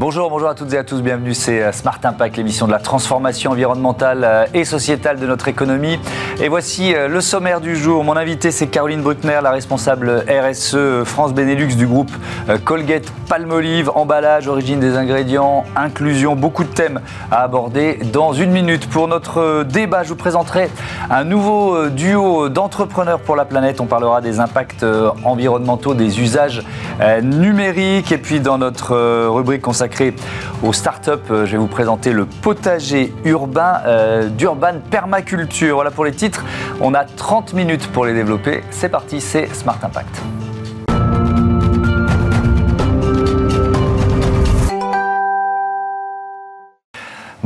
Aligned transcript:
Bonjour, 0.00 0.30
bonjour 0.30 0.48
à 0.48 0.54
toutes 0.54 0.72
et 0.74 0.78
à 0.78 0.84
tous, 0.84 1.02
bienvenue, 1.02 1.34
c'est 1.34 1.60
euh, 1.60 1.72
Smart 1.72 1.98
Impact, 2.00 2.36
l'émission 2.36 2.68
de 2.68 2.70
la 2.70 2.78
transformation 2.78 3.50
environnementale 3.50 4.22
euh, 4.22 4.46
et 4.54 4.64
sociétale 4.64 5.18
de 5.18 5.26
notre 5.26 5.48
économie. 5.48 5.98
Et 6.40 6.48
voici 6.48 6.94
euh, 6.94 7.08
le 7.08 7.20
sommaire 7.20 7.60
du 7.60 7.74
jour. 7.74 8.04
Mon 8.04 8.16
invité, 8.16 8.52
c'est 8.52 8.68
Caroline 8.68 9.02
Bruckner, 9.02 9.40
la 9.42 9.50
responsable 9.50 10.24
RSE 10.28 11.02
France 11.02 11.34
Benelux 11.34 11.74
du 11.74 11.88
groupe 11.88 12.12
Colgate 12.64 13.10
Palmolive, 13.28 13.90
emballage, 13.92 14.46
origine 14.46 14.78
des 14.78 14.96
ingrédients, 14.96 15.64
inclusion, 15.74 16.36
beaucoup 16.36 16.62
de 16.62 16.68
thèmes 16.68 17.00
à 17.32 17.42
aborder 17.42 17.98
dans 18.12 18.32
une 18.32 18.52
minute. 18.52 18.88
Pour 18.88 19.08
notre 19.08 19.64
débat, 19.64 20.04
je 20.04 20.10
vous 20.10 20.16
présenterai 20.16 20.70
un 21.10 21.24
nouveau 21.24 21.88
duo 21.88 22.48
d'entrepreneurs 22.48 23.18
pour 23.18 23.34
la 23.34 23.44
planète. 23.44 23.80
On 23.80 23.86
parlera 23.86 24.20
des 24.20 24.38
impacts 24.38 24.86
environnementaux, 25.24 25.94
des 25.94 26.20
usages 26.20 26.62
numériques 27.22 28.12
et 28.12 28.18
puis 28.18 28.40
dans 28.40 28.58
notre 28.58 29.26
rubrique 29.28 29.60
consacrée 29.60 29.87
aux 30.62 30.72
startups. 30.72 31.10
Euh, 31.30 31.46
je 31.46 31.52
vais 31.52 31.58
vous 31.58 31.66
présenter 31.66 32.12
le 32.12 32.26
potager 32.26 33.12
urbain 33.24 33.80
euh, 33.86 34.28
d'Urban 34.28 34.74
Permaculture. 34.90 35.76
Voilà 35.76 35.90
pour 35.90 36.04
les 36.04 36.12
titres. 36.12 36.44
On 36.80 36.94
a 36.94 37.04
30 37.04 37.54
minutes 37.54 37.88
pour 37.88 38.06
les 38.06 38.14
développer. 38.14 38.62
C'est 38.70 38.88
parti, 38.88 39.20
c'est 39.20 39.52
Smart 39.54 39.78
Impact. 39.82 40.22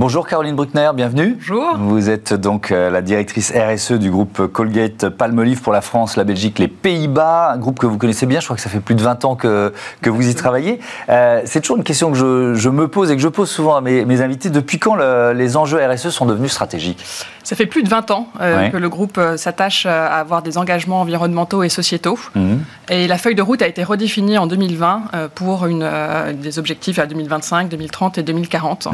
Bonjour 0.02 0.26
Caroline 0.26 0.56
Bruckner, 0.56 0.90
bienvenue. 0.96 1.36
Bonjour. 1.38 1.76
Vous 1.78 2.10
êtes 2.10 2.34
donc 2.34 2.72
euh, 2.72 2.90
la 2.90 3.02
directrice 3.02 3.52
RSE 3.52 3.92
du 3.92 4.10
groupe 4.10 4.48
Colgate 4.48 5.08
Palmolive 5.08 5.62
pour 5.62 5.72
la 5.72 5.80
France, 5.80 6.16
la 6.16 6.24
Belgique, 6.24 6.58
les 6.58 6.66
Pays-Bas, 6.66 7.52
un 7.52 7.56
groupe 7.56 7.78
que 7.78 7.86
vous 7.86 7.98
connaissez 7.98 8.26
bien, 8.26 8.40
je 8.40 8.46
crois 8.46 8.56
que 8.56 8.62
ça 8.62 8.68
fait 8.68 8.80
plus 8.80 8.96
de 8.96 9.00
20 9.00 9.24
ans 9.24 9.36
que, 9.36 9.72
que 10.00 10.10
vous 10.10 10.28
y 10.28 10.34
travaillez. 10.34 10.80
Euh, 11.08 11.42
c'est 11.44 11.60
toujours 11.60 11.76
une 11.76 11.84
question 11.84 12.10
que 12.10 12.18
je, 12.18 12.68
me 12.68 12.88
pose 12.88 13.12
et 13.12 13.14
que 13.14 13.22
je 13.22 13.28
pose 13.28 13.48
souvent 13.48 13.76
à 13.76 13.80
mes, 13.80 14.20
invités. 14.20 14.50
Depuis 14.50 14.80
quand 14.80 14.96
les 14.96 15.56
enjeux 15.56 15.78
RSE 15.78 16.08
sont 16.08 16.26
devenus 16.26 16.50
stratégiques? 16.50 17.04
Ça 17.44 17.54
fait 17.54 17.66
plus 17.66 17.84
de 17.84 17.88
20 17.88 18.10
ans 18.10 18.28
euh, 18.40 18.70
que 18.70 18.76
le 18.76 18.88
groupe 18.88 19.20
s'attache 19.36 19.86
à 19.86 20.06
avoir 20.18 20.42
des 20.42 20.58
engagements 20.58 21.02
environnementaux 21.02 21.62
et 21.62 21.68
sociétaux. 21.68 22.18
Mhm. 22.34 22.64
Et 22.88 23.06
la 23.06 23.18
feuille 23.18 23.36
de 23.36 23.42
route 23.42 23.62
a 23.62 23.68
été 23.68 23.84
redéfinie 23.84 24.36
en 24.36 24.48
2020 24.48 25.28
pour 25.36 25.66
une, 25.66 25.88
des 26.34 26.58
objectifs 26.58 26.98
à 26.98 27.06
2025, 27.06 27.68
2030 27.68 28.18
et 28.18 28.24
2040. 28.24 28.88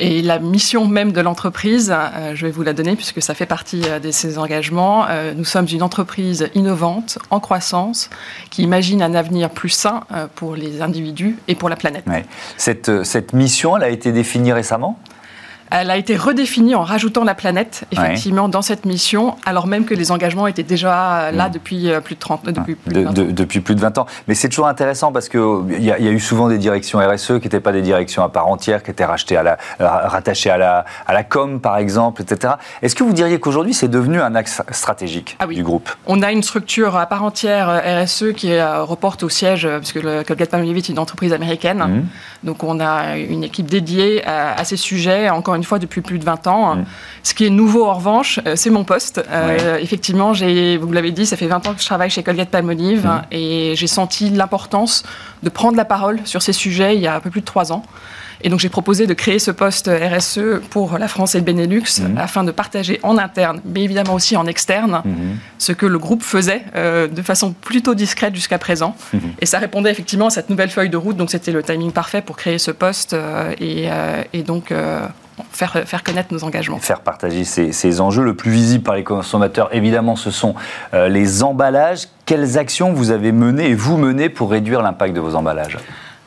Et 0.00 0.22
la 0.22 0.38
mission 0.38 0.88
même 0.88 1.12
de 1.12 1.20
l'entreprise, 1.20 1.94
euh, 1.94 2.34
je 2.34 2.46
vais 2.46 2.50
vous 2.50 2.62
la 2.62 2.72
donner 2.72 2.96
puisque 2.96 3.20
ça 3.20 3.34
fait 3.34 3.44
partie 3.44 3.82
euh, 3.86 3.98
de 3.98 4.10
ces 4.10 4.38
engagements. 4.38 5.06
Euh, 5.08 5.34
nous 5.36 5.44
sommes 5.44 5.66
une 5.70 5.82
entreprise 5.82 6.48
innovante, 6.54 7.18
en 7.28 7.38
croissance, 7.38 8.08
qui 8.50 8.62
imagine 8.62 9.02
un 9.02 9.14
avenir 9.14 9.50
plus 9.50 9.68
sain 9.68 10.00
pour 10.36 10.56
les 10.56 10.80
individus 10.80 11.36
et 11.48 11.54
pour 11.54 11.68
la 11.68 11.76
planète. 11.76 12.04
Cette, 12.56 13.04
cette 13.04 13.34
mission, 13.34 13.76
elle 13.76 13.84
a 13.84 13.90
été 13.90 14.10
définie 14.10 14.52
récemment? 14.52 14.98
Elle 15.70 15.90
a 15.90 15.96
été 15.96 16.16
redéfinie 16.16 16.74
en 16.74 16.82
rajoutant 16.82 17.24
la 17.24 17.34
planète, 17.34 17.84
effectivement, 17.92 18.48
dans 18.48 18.62
cette 18.62 18.84
mission, 18.84 19.36
alors 19.46 19.66
même 19.66 19.84
que 19.84 19.94
les 19.94 20.10
engagements 20.10 20.46
étaient 20.46 20.64
déjà 20.64 21.30
là 21.32 21.48
depuis 21.48 21.90
euh, 21.90 22.00
plus 22.00 22.16
de 22.16 22.20
30 22.20 22.46
depuis 22.46 22.74
plus 22.74 22.92
de, 22.92 23.02
20 23.02 23.08
ans. 23.10 23.26
depuis 23.30 23.60
plus 23.60 23.74
de 23.74 23.80
20 23.80 23.98
ans. 23.98 24.06
Mais 24.26 24.34
c'est 24.34 24.48
toujours 24.48 24.66
intéressant 24.66 25.12
parce 25.12 25.28
qu'il 25.28 25.40
y, 25.78 25.84
y, 25.84 25.90
a 25.90 25.98
eu 25.98 26.20
souvent 26.20 26.48
des 26.48 26.58
directions 26.58 26.98
RSE 26.98 27.26
qui 27.26 27.32
n'étaient 27.32 27.60
pas 27.60 27.72
des 27.72 27.82
directions 27.82 28.22
à 28.22 28.28
part 28.28 28.48
entière, 28.48 28.82
qui 28.82 28.90
étaient 28.90 29.04
rachetées 29.04 29.36
à 29.36 29.42
la, 29.42 29.58
euh, 29.80 29.86
rattachées 29.86 30.50
à 30.50 30.58
la, 30.58 30.84
à 31.06 31.12
la 31.12 31.22
com, 31.22 31.60
par 31.60 31.78
exemple, 31.78 32.22
etc. 32.22 32.54
Est-ce 32.82 32.96
que 32.96 33.04
vous 33.04 33.12
diriez 33.12 33.38
qu'aujourd'hui, 33.38 33.74
c'est 33.74 33.88
devenu 33.88 34.20
un 34.20 34.34
axe 34.34 34.62
stratégique 34.70 35.36
ah 35.38 35.46
du 35.46 35.62
groupe? 35.62 35.88
On 36.06 36.22
a 36.22 36.32
une 36.32 36.42
structure 36.42 36.96
à 36.96 37.06
part 37.06 37.22
entière 37.22 37.68
euh, 37.68 38.04
RSE 38.04 38.32
qui 38.36 38.60
reporte 38.60 39.22
au 39.22 39.28
siège, 39.28 39.68
puisque 39.78 40.02
le 40.02 40.24
Colgate 40.24 40.50
Palmolive 40.50 40.78
est 40.78 40.88
une 40.88 40.98
entreprise 40.98 41.32
américaine. 41.32 41.78
Mm. 41.78 42.46
Donc 42.46 42.64
on 42.64 42.80
a 42.80 43.16
une 43.16 43.44
équipe 43.44 43.66
dédiée 43.66 44.24
à, 44.26 44.58
à 44.58 44.64
ces 44.64 44.76
sujets. 44.76 45.30
Encore 45.30 45.54
une 45.54 45.59
fois 45.64 45.78
depuis 45.78 46.00
plus 46.00 46.18
de 46.18 46.24
20 46.24 46.46
ans. 46.46 46.76
Mm. 46.76 46.84
Ce 47.22 47.34
qui 47.34 47.46
est 47.46 47.50
nouveau, 47.50 47.86
en 47.86 47.94
revanche, 47.94 48.40
euh, 48.46 48.54
c'est 48.56 48.70
mon 48.70 48.84
poste. 48.84 49.22
Euh, 49.30 49.78
effectivement, 49.78 50.32
vous 50.32 50.92
l'avez 50.92 51.10
dit, 51.10 51.26
ça 51.26 51.36
fait 51.36 51.46
20 51.46 51.66
ans 51.66 51.74
que 51.74 51.80
je 51.80 51.86
travaille 51.86 52.10
chez 52.10 52.22
Colgate 52.22 52.50
Palmolive 52.50 53.06
mm. 53.06 53.22
et 53.30 53.74
j'ai 53.76 53.86
senti 53.86 54.30
l'importance 54.30 55.04
de 55.42 55.48
prendre 55.48 55.76
la 55.76 55.84
parole 55.84 56.20
sur 56.24 56.42
ces 56.42 56.52
sujets 56.52 56.96
il 56.96 57.02
y 57.02 57.06
a 57.06 57.14
un 57.14 57.20
peu 57.20 57.30
plus 57.30 57.40
de 57.40 57.46
3 57.46 57.72
ans. 57.72 57.84
Et 58.42 58.48
donc 58.48 58.60
j'ai 58.60 58.68
proposé 58.68 59.06
de 59.06 59.14
créer 59.14 59.38
ce 59.38 59.50
poste 59.50 59.88
RSE 59.88 60.60
pour 60.70 60.98
la 60.98 61.08
France 61.08 61.34
et 61.34 61.38
le 61.38 61.44
Benelux 61.44 62.00
afin 62.16 62.44
de 62.44 62.50
partager 62.50 62.98
en 63.02 63.18
interne, 63.18 63.60
mais 63.64 63.82
évidemment 63.82 64.14
aussi 64.14 64.36
en 64.36 64.46
externe, 64.46 65.02
ce 65.58 65.72
que 65.72 65.86
le 65.86 65.98
groupe 65.98 66.22
faisait 66.22 66.62
euh, 66.74 67.06
de 67.06 67.22
façon 67.22 67.52
plutôt 67.52 67.94
discrète 67.94 68.34
jusqu'à 68.34 68.58
présent. 68.58 68.96
Et 69.40 69.46
ça 69.46 69.58
répondait 69.58 69.90
effectivement 69.90 70.26
à 70.26 70.30
cette 70.30 70.48
nouvelle 70.48 70.70
feuille 70.70 70.90
de 70.90 70.96
route, 70.96 71.16
donc 71.16 71.30
c'était 71.30 71.52
le 71.52 71.62
timing 71.62 71.92
parfait 71.92 72.22
pour 72.22 72.36
créer 72.36 72.58
ce 72.58 72.70
poste 72.70 73.14
et, 73.60 73.88
et, 74.32 74.42
donc 74.42 74.72
faire, 75.52 75.72
faire 75.86 76.02
connaître 76.02 76.32
nos 76.32 76.44
engagements. 76.44 76.78
Faire 76.78 77.00
partager 77.00 77.44
ces, 77.44 78.00
enjeux. 78.00 78.24
Le 78.24 78.34
plus 78.34 78.50
visible 78.50 78.84
par 78.84 78.94
les 78.94 79.04
consommateurs, 79.04 79.68
évidemment, 79.72 80.16
ce 80.16 80.30
sont 80.30 80.54
euh, 80.94 81.08
les 81.08 81.42
emballages. 81.42 82.08
Quelles 82.26 82.58
actions 82.58 82.92
vous 82.92 83.10
avez 83.10 83.32
menées 83.32 83.70
et 83.70 83.74
vous 83.74 83.96
menez 83.96 84.28
pour 84.28 84.50
réduire 84.50 84.82
l'impact 84.82 85.14
de 85.14 85.20
vos 85.20 85.34
emballages? 85.34 85.78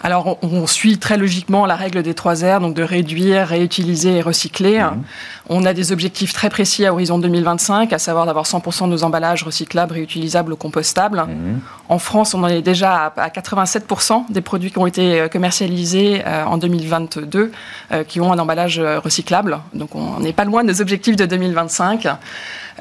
Alors, 0.03 0.37
on, 0.41 0.67
suit 0.67 0.97
très 0.97 1.15
logiquement 1.15 1.65
la 1.65 1.77
règle 1.77 2.03
des 2.03 2.13
trois 2.13 2.43
R, 2.43 2.59
donc 2.59 2.75
de 2.75 2.83
réduire, 2.83 3.47
réutiliser 3.47 4.17
et 4.17 4.21
recycler. 4.21 4.79
Mhm. 4.79 5.01
On 5.47 5.63
a 5.63 5.73
des 5.73 5.93
objectifs 5.93 6.33
très 6.33 6.49
précis 6.49 6.85
à 6.85 6.91
horizon 6.91 7.19
2025, 7.19 7.93
à 7.93 7.99
savoir 7.99 8.25
d'avoir 8.25 8.45
100% 8.45 8.87
de 8.87 8.91
nos 8.91 9.05
emballages 9.05 9.43
recyclables, 9.43 9.93
réutilisables 9.93 10.51
ou 10.51 10.55
compostables. 10.57 11.19
Mhm. 11.19 11.61
En 11.87 11.99
France, 11.99 12.33
on 12.33 12.43
en 12.43 12.47
est 12.47 12.61
déjà 12.61 13.13
à, 13.15 13.29
87% 13.29 14.25
des 14.29 14.41
produits 14.41 14.71
qui 14.71 14.77
ont 14.77 14.87
été 14.87 15.21
euh, 15.21 15.27
commercialisés 15.29 16.21
euh, 16.27 16.43
en 16.43 16.57
2022 16.57 17.51
euh, 17.93 18.03
qui 18.03 18.19
ont 18.19 18.33
un 18.33 18.39
emballage 18.39 18.79
recyclable. 18.79 19.59
Donc, 19.73 19.95
on 19.95 20.19
n'est 20.19 20.33
pas 20.33 20.43
loin 20.43 20.65
des 20.65 20.81
objectifs 20.81 21.15
de 21.15 21.25
2025. 21.25 22.07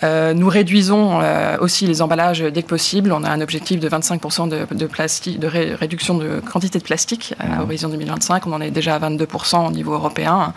Euh, 0.03 0.34
nous 0.34 0.48
réduisons 0.48 1.20
euh, 1.20 1.56
aussi 1.60 1.86
les 1.86 2.03
emballages 2.03 2.41
dès 2.41 2.62
que 2.62 2.69
possible. 2.69 3.12
On 3.12 3.25
a 3.25 3.30
un 3.30 3.41
objectif 3.41 3.80
de 3.80 3.88
25% 3.88 4.48
de, 4.48 4.86
plastique, 4.86 5.38
de 5.38 5.47
réduction 5.47 6.16
de 6.16 6.41
quantité 6.41 6.78
de 6.78 6.84
plastique 6.84 7.34
à 7.38 7.47
mmh. 7.47 7.60
horizon 7.60 7.88
2025. 7.88 8.47
On 8.47 8.53
en 8.53 8.60
est 8.60 8.70
déjà 8.70 8.97
à 8.97 8.98
22% 8.98 9.69
au 9.69 9.70
niveau 9.70 9.92
européen. 9.92 10.53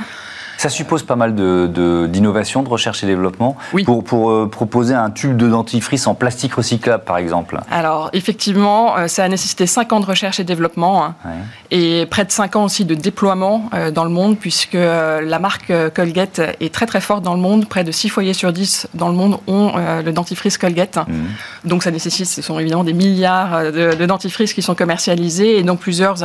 Ça 0.65 0.69
suppose 0.69 1.03
pas 1.03 1.15
mal 1.15 1.35
d'innovation, 1.35 2.61
de, 2.61 2.65
de, 2.65 2.71
recherche 2.71 3.03
et 3.03 3.05
développement 3.05 3.55
pour, 3.85 4.03
pour 4.03 4.31
euh, 4.31 4.49
proposer 4.49 4.95
un 4.95 5.11
tube 5.11 5.37
de 5.37 5.47
dentifrice 5.47 6.07
en 6.07 6.15
plastique 6.15 6.55
recyclable, 6.55 7.03
par 7.03 7.17
exemple. 7.17 7.59
Alors, 7.69 8.09
effectivement, 8.13 8.97
euh, 8.97 9.05
ça 9.05 9.23
a 9.23 9.27
nécessité 9.27 9.67
5 9.67 9.93
ans 9.93 9.99
de 9.99 10.07
recherche 10.07 10.39
et 10.39 10.43
développement 10.43 11.05
hein, 11.05 11.15
et 11.69 12.07
près 12.07 12.25
de 12.25 12.31
5 12.31 12.55
ans 12.55 12.63
aussi 12.63 12.83
de 12.83 12.95
déploiement 12.95 13.69
euh, 13.75 13.91
dans 13.91 14.05
le 14.05 14.09
monde, 14.09 14.39
puisque 14.39 14.73
la 14.73 15.37
marque 15.37 15.71
Colgate 15.93 16.41
est 16.59 16.73
très 16.73 16.87
très 16.87 16.99
forte 16.99 17.21
dans 17.21 17.35
le 17.35 17.41
monde. 17.41 17.67
Près 17.69 17.83
de 17.83 17.91
6 17.91 18.09
foyers 18.09 18.33
sur 18.33 18.51
10 18.51 18.87
dans 18.95 19.09
le 19.09 19.13
monde 19.13 19.37
ont 19.45 19.73
le 19.77 20.11
dentifrice 20.13 20.57
Colgate. 20.57 20.97
Mmh. 20.97 21.13
Donc, 21.65 21.83
ça 21.83 21.91
nécessite, 21.91 22.25
ce 22.25 22.41
sont 22.41 22.57
évidemment 22.57 22.83
des 22.83 22.93
milliards 22.93 23.65
de, 23.65 23.93
de 23.93 24.05
dentifrices 24.07 24.55
qui 24.55 24.63
sont 24.63 24.73
commercialisés 24.73 25.59
et 25.59 25.61
donc 25.61 25.77
plusieurs 25.77 26.23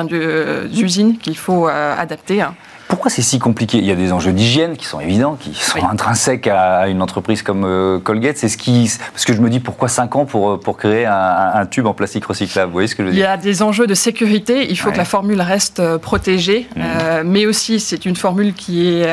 usines 0.72 1.18
qu'il 1.18 1.36
faut 1.36 1.66
adapter. 1.68 2.40
Hein. 2.40 2.54
Pourquoi 2.90 3.08
c'est 3.08 3.22
si 3.22 3.38
compliqué? 3.38 3.78
Il 3.78 3.84
y 3.84 3.92
a 3.92 3.94
des 3.94 4.12
enjeux 4.12 4.32
d'hygiène 4.32 4.76
qui 4.76 4.84
sont 4.84 4.98
évidents, 4.98 5.36
qui 5.38 5.54
sont 5.54 5.78
intrinsèques 5.88 6.48
à 6.48 6.88
une 6.88 7.02
entreprise 7.02 7.42
comme 7.42 7.64
euh, 7.64 8.00
Colgate. 8.00 8.36
C'est 8.36 8.48
ce 8.48 8.58
qui, 8.58 8.90
parce 9.12 9.24
que 9.24 9.32
je 9.32 9.40
me 9.40 9.48
dis 9.48 9.60
pourquoi 9.60 9.86
5 9.86 10.16
ans 10.16 10.24
pour, 10.24 10.58
pour 10.58 10.76
créer 10.76 11.06
un, 11.06 11.64
tube 11.66 11.86
en 11.86 11.94
plastique 11.94 12.24
recyclable? 12.24 12.66
Vous 12.66 12.72
voyez 12.72 12.88
ce 12.88 12.96
que 12.96 13.04
je 13.04 13.08
veux 13.08 13.14
dire 13.14 13.24
Il 13.24 13.28
y 13.28 13.32
a 13.32 13.36
des 13.36 13.62
enjeux 13.62 13.86
de 13.86 13.94
sécurité. 13.94 14.68
Il 14.68 14.76
faut 14.76 14.90
que 14.90 14.96
la 14.96 15.04
formule 15.04 15.40
reste 15.40 15.78
euh, 15.78 15.98
protégée, 15.98 16.66
mmh. 16.74 16.80
euh, 16.80 17.22
mais 17.24 17.46
aussi 17.46 17.78
c'est 17.78 18.04
une 18.06 18.16
formule 18.16 18.54
qui 18.54 18.88
est 18.88 19.08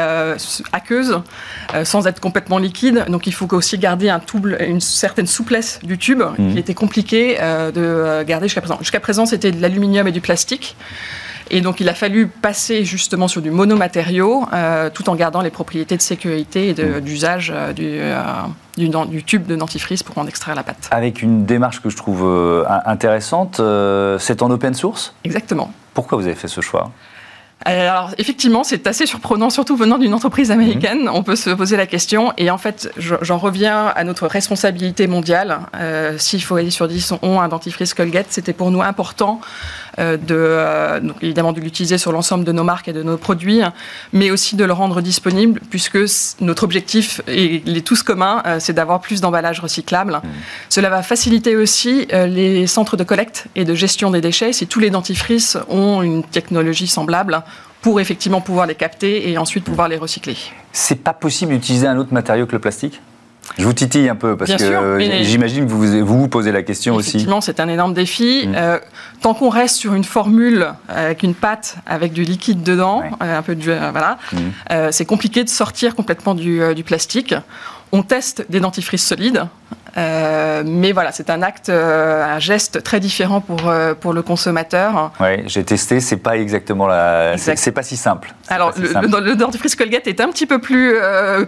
aqueuse, 0.74 1.22
sans 1.84 2.08
être 2.08 2.20
complètement 2.20 2.58
liquide. 2.58 3.06
Donc 3.10 3.28
il 3.28 3.34
faut 3.34 3.54
aussi 3.54 3.78
garder 3.78 4.10
un 4.10 4.20
double, 4.20 4.58
une 4.60 4.82
certaine 4.82 5.28
souplesse 5.28 5.80
du 5.84 6.00
tube, 6.00 6.24
mmh. 6.24 6.54
qui 6.54 6.58
était 6.58 6.74
compliqué 6.74 7.38
de 7.38 8.24
garder 8.24 8.48
jusqu'à 8.48 8.62
présent. 8.62 8.80
Jusqu'à 8.80 9.00
présent, 9.00 9.28
c'était 9.28 9.52
de 9.52 9.62
l'aluminium 9.62 10.08
et 10.08 10.12
du 10.12 10.22
plastique. 10.22 10.76
Et 11.50 11.62
donc 11.62 11.80
il 11.80 11.90
a 11.90 11.94
fallu 11.94 12.28
passer 12.28 12.86
justement 12.86 13.28
sur 13.28 13.42
du 13.42 13.52
monomatériau, 13.52 14.46
euh, 14.54 14.90
tout 14.90 15.10
en 15.10 15.16
gardant 15.16 15.42
les 15.42 15.50
propriétés 15.50 15.98
de 15.98 16.02
sécurité 16.02 16.70
et 16.70 16.74
mmh. 16.74 17.02
d'usage 17.02 17.54
euh, 17.56 17.74
du, 17.74 18.00
du, 19.10 19.24
tube 19.24 19.46
de 19.46 19.56
dentifrice 19.56 20.04
pour 20.04 20.18
en 20.18 20.28
extraire 20.28 20.56
la 20.56 20.64
pâte. 20.64 20.88
Avec 20.92 21.22
une 21.22 21.46
démarche 21.46 21.82
que 21.82 21.90
je 21.90 21.98
trouve 21.98 22.24
euh, 22.26 22.66
intéressante, 22.86 23.62
c'est 24.20 24.42
en 24.42 24.52
open 24.52 24.74
source? 24.74 25.14
Exactement. 25.24 25.72
Pourquoi 25.94 26.18
vous 26.18 26.26
avez 26.26 26.36
fait 26.36 26.48
ce 26.48 26.62
choix? 26.62 26.92
Alors 27.66 28.12
effectivement, 28.18 28.64
c'est 28.64 28.86
assez 28.88 29.06
surprenant, 29.06 29.50
surtout 29.50 29.76
venant 29.76 29.98
d'une 29.98 30.14
entreprise 30.14 30.52
américaine. 30.52 31.06
Mmh. 31.06 31.12
On 31.14 31.24
peut 31.24 31.36
se 31.36 31.50
poser 31.50 31.76
la 31.76 31.88
question. 31.88 32.32
Et 32.38 32.52
en 32.52 32.58
fait, 32.58 32.92
j'en 32.98 33.38
reviens 33.38 33.88
à 33.88 34.04
notre 34.04 34.28
responsabilité 34.28 35.08
mondiale. 35.08 35.60
Euh, 35.76 36.18
6 36.18 36.40
foyers 36.42 36.70
sur 36.70 36.88
10 36.88 37.16
ont 37.24 37.42
un 37.42 37.48
dentifrice 37.48 37.94
Colgate. 37.94 38.28
C'était 38.30 38.54
pour 38.54 38.70
nous 38.70 38.82
important 38.82 39.42
euh, 39.42 39.87
de, 39.98 40.36
euh, 40.36 41.00
donc 41.00 41.16
évidemment, 41.22 41.54
de 41.54 41.60
l'utiliser 41.60 41.98
sur 41.98 42.12
l'ensemble 42.12 42.44
de 42.44 42.52
nos 42.52 42.64
marques 42.64 42.88
et 42.88 42.94
de 42.94 43.04
nos 43.04 43.18
produits, 43.18 43.62
mais 44.14 44.32
aussi 44.32 44.56
de 44.56 44.64
le 44.64 44.74
rendre 44.74 45.02
disponible, 45.02 45.60
puisque 45.70 46.00
notre 46.40 46.64
objectif, 46.64 47.22
et 47.28 47.64
il 47.66 47.78
est 47.78 47.86
tous 47.86 48.04
commun, 48.04 48.44
euh, 48.46 48.58
c'est 48.60 48.74
d'avoir 48.74 49.02
plus 49.02 49.22
d'emballages 49.22 49.60
recyclables. 49.60 50.14
Mmh. 50.14 50.28
Cela 50.70 50.90
va 50.90 51.04
faciliter 51.04 51.56
aussi 51.56 52.08
les 52.12 52.68
centres 52.68 52.98
de 52.98 53.04
collecte 53.04 53.48
et 53.56 53.66
de 53.66 53.74
gestion 53.74 54.12
des 54.12 54.22
déchets. 54.22 54.54
Si 54.54 54.68
tous 54.68 54.80
les 54.80 54.90
dentifrices 54.90 55.58
ont 55.70 56.02
une 56.02 56.24
technologie 56.24 56.88
semblable, 56.88 57.44
pour 57.82 58.00
effectivement 58.00 58.42
pouvoir 58.42 58.66
les 58.66 58.76
capter 58.76 59.30
et 59.30 59.38
ensuite 59.38 59.64
pouvoir 59.64 59.88
les 59.88 59.98
recycler. 59.98 60.36
C'est 60.72 61.04
pas 61.04 61.14
possible 61.14 61.54
d'utiliser 61.54 61.88
un 61.88 61.98
autre 61.98 62.14
matériau 62.14 62.46
que 62.46 62.54
le 62.54 62.60
plastique? 62.60 63.02
Je 63.58 63.64
vous 63.64 63.74
titille 63.74 64.10
un 64.10 64.16
peu 64.16 64.38
parce 64.38 64.56
que 64.56 65.00
j'imagine 65.22 65.66
que 65.66 65.72
vous, 65.72 66.06
vous 66.06 66.28
posez 66.28 66.52
la 66.52 66.64
question 66.64 66.96
aussi. 66.96 67.10
Effectivement, 67.10 67.42
c'est 67.42 67.60
un 67.60 67.68
énorme 67.68 67.94
défi. 67.94 68.48
Mm. 68.48 68.54
Euh, 68.56 68.80
tant 69.22 69.34
qu'on 69.34 69.50
reste 69.50 69.78
sur 69.78 69.94
une 69.94 70.04
formule 70.04 70.68
avec 70.90 71.24
une 71.24 71.34
pâte 71.34 71.78
avec 71.86 72.14
du 72.14 72.24
liquide 72.24 72.64
dedans, 72.64 73.04
euh, 73.24 73.38
un 73.38 73.42
peu 73.42 73.56
de 73.56 73.70
euh, 73.70 73.92
voilà, 73.92 74.18
mm. 74.34 74.92
c'est 74.92 75.06
compliqué 75.06 75.44
de 75.44 75.50
sortir 75.50 75.96
complètement 75.96 76.36
du, 76.36 76.62
du 76.76 76.84
plastique. 76.84 77.34
On 77.92 78.04
teste 78.04 78.46
des 78.50 78.60
dentifrices 78.60 79.06
solides. 79.06 79.46
Euh, 79.98 80.64
mais 80.66 80.92
voilà, 80.92 81.12
c'est 81.12 81.30
un 81.30 81.42
acte, 81.42 81.70
euh, 81.70 82.24
un 82.24 82.40
geste 82.40 82.84
très 82.84 83.00
différent 83.00 83.42
pour, 83.42 83.68
euh, 83.68 83.96
pour 83.96 84.14
le 84.14 84.22
consommateur. 84.22 85.12
Oui, 85.20 85.44
j'ai 85.48 85.64
testé, 85.64 86.00
c'est 86.00 86.18
pas 86.18 86.38
exactement 86.38 86.88
la. 86.88 87.36
C'est 87.38 87.72
pas 87.72 87.84
si 87.84 87.98
simple. 87.98 88.34
Alors, 88.48 88.74
le, 88.78 89.36
dentifrice 89.36 89.76
Colgate 89.76 90.08
est 90.08 90.22
un 90.22 90.30
petit 90.30 90.46
peu 90.46 90.60
plus 90.60 90.96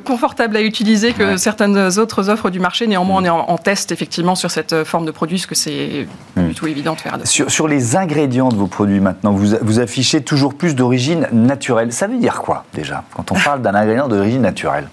confortable 0.04 0.58
à 0.58 0.62
utiliser 0.62 1.14
que 1.14 1.38
certaines 1.38 1.78
autres 2.00 2.30
offres 2.30 2.50
du 2.50 2.60
marché. 2.60 2.88
Néanmoins, 2.88 3.22
on 3.22 3.26
est 3.26 3.30
en, 3.30 3.58
test 3.58 3.92
effectivement 3.92 4.36
sur 4.36 4.52
cette 4.52 4.84
forme 4.84 5.06
de 5.06 5.12
produit, 5.12 5.38
parce 5.38 5.46
que 5.46 5.56
c'est 5.56 6.08
mm. 6.36 6.48
du 6.48 6.56
tout 6.56 6.68
évident 6.68 6.94
de 6.94 7.02
faire. 7.02 7.18
Sur, 7.26 7.52
sur, 7.52 7.68
les 7.68 7.96
ingrédients 7.96 8.50
de 8.50 8.56
vos 8.56 8.68
produits 8.68 9.00
maintenant, 9.00 9.32
vous, 9.32 9.56
vous 9.62 9.80
affichez 9.80 10.22
toujours 10.22 10.54
plus 10.56 10.76
d'origine 10.76 11.28
naturelle. 11.32 11.92
Ça 11.92 12.08
veut 12.08 12.18
dire 12.18 12.42
quoi 12.42 12.66
déjà, 12.74 13.04
quand 13.16 13.32
on 13.32 13.36
parle 13.36 13.62
d'un 13.62 13.76
ingrédient 13.76 14.08
d'origine 14.08 14.42
naturelle? 14.42 14.88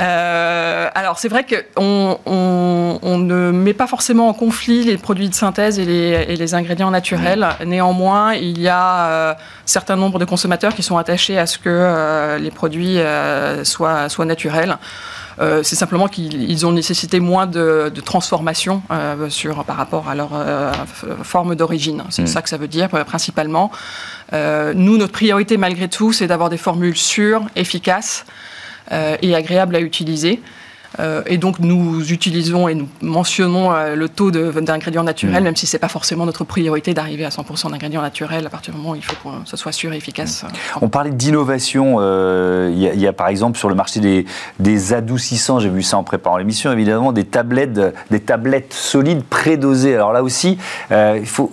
Euh, 0.00 0.88
alors 0.94 1.18
c'est 1.18 1.28
vrai 1.28 1.44
qu'on 1.44 2.18
on, 2.26 3.18
ne 3.18 3.50
met 3.50 3.74
pas 3.74 3.86
forcément 3.86 4.28
en 4.28 4.34
conflit 4.34 4.84
les 4.84 4.98
produits 4.98 5.28
de 5.28 5.34
synthèse 5.34 5.78
et 5.78 5.84
les, 5.84 6.54
ingrédients 6.54 6.90
naturels. 6.90 7.46
Néanmoins, 7.64 8.34
il 8.34 8.60
y 8.60 8.68
a 8.68 9.06
euh, 9.06 9.32
un 9.32 9.36
certain 9.66 9.96
nombre 9.96 10.18
de 10.18 10.24
consommateurs 10.24 10.74
qui 10.74 10.82
sont 10.82 10.98
attachés 10.98 11.38
à 11.38 11.46
ce 11.46 11.58
que 11.58 11.68
euh, 11.68 12.38
les 12.38 12.50
produits 12.50 12.98
soient, 13.64 14.08
soient 14.08 14.24
naturels. 14.24 14.76
c'est 15.38 15.76
simplement 15.76 16.08
qu'ils 16.08 16.66
ont 16.66 16.72
nécessité 16.72 17.20
moins 17.20 17.46
de, 17.46 17.92
transformation 18.04 18.82
sur, 19.28 19.64
par 19.64 19.76
rapport 19.76 20.08
à 20.08 20.14
leur 20.14 20.30
forme 21.22 21.54
d'origine. 21.54 22.04
C'est 22.10 22.22
mm. 22.22 22.26
ça 22.26 22.42
que 22.42 22.48
ça 22.48 22.56
veut 22.56 22.68
dire 22.68 22.88
principalement. 22.88 23.70
nous, 24.32 24.98
notre 24.98 25.12
priorité 25.12 25.56
malgré 25.56 25.88
tout, 25.88 26.12
c'est 26.12 26.26
d'avoir 26.26 26.50
des 26.50 26.58
formules 26.58 26.96
sûres, 26.96 27.42
efficaces. 27.56 28.26
Euh, 28.92 29.16
et 29.22 29.34
agréable 29.34 29.76
à 29.76 29.80
utiliser. 29.80 30.40
Euh, 31.00 31.22
et 31.26 31.38
donc 31.38 31.58
nous 31.58 32.12
utilisons 32.12 32.68
et 32.68 32.74
nous 32.74 32.88
mentionnons 33.02 33.72
euh, 33.72 33.96
le 33.96 34.08
taux 34.08 34.30
d'ingrédients 34.30 35.02
naturels, 35.02 35.40
mm. 35.40 35.44
même 35.44 35.56
si 35.56 35.66
ce 35.66 35.76
n'est 35.76 35.80
pas 35.80 35.88
forcément 35.88 36.26
notre 36.26 36.44
priorité 36.44 36.94
d'arriver 36.94 37.24
à 37.24 37.30
100% 37.30 37.70
d'ingrédients 37.70 38.02
naturels. 38.02 38.46
À 38.46 38.50
partir 38.50 38.72
du 38.72 38.80
moment 38.80 38.92
où 38.92 38.96
il 38.96 39.04
faut 39.04 39.16
que 39.16 39.34
ce 39.44 39.56
soit 39.56 39.72
sûr 39.72 39.92
et 39.92 39.96
efficace. 39.96 40.44
Mm. 40.44 40.48
On 40.82 40.88
parlait 40.88 41.10
d'innovation. 41.10 42.00
Il 42.70 42.78
y, 42.78 43.06
a 43.06 43.12
par 43.12 43.28
exemple 43.28 43.58
sur 43.58 43.68
le 43.68 43.74
marché 43.74 44.00
des, 44.00 44.26
des 44.58 44.92
adoucissants, 44.92 45.58
j'ai 45.58 45.68
vu 45.68 45.82
ça 45.82 45.96
en 45.96 46.04
préparant 46.04 46.36
l'émission, 46.36 46.72
évidemment, 46.72 47.12
des 47.12 47.24
tablettes, 47.24 47.80
des 48.10 48.20
tablettes 48.20 48.72
solides 48.72 49.22
prédosées. 49.24 49.94
Alors 49.94 50.12
là 50.12 50.22
aussi, 50.22 50.58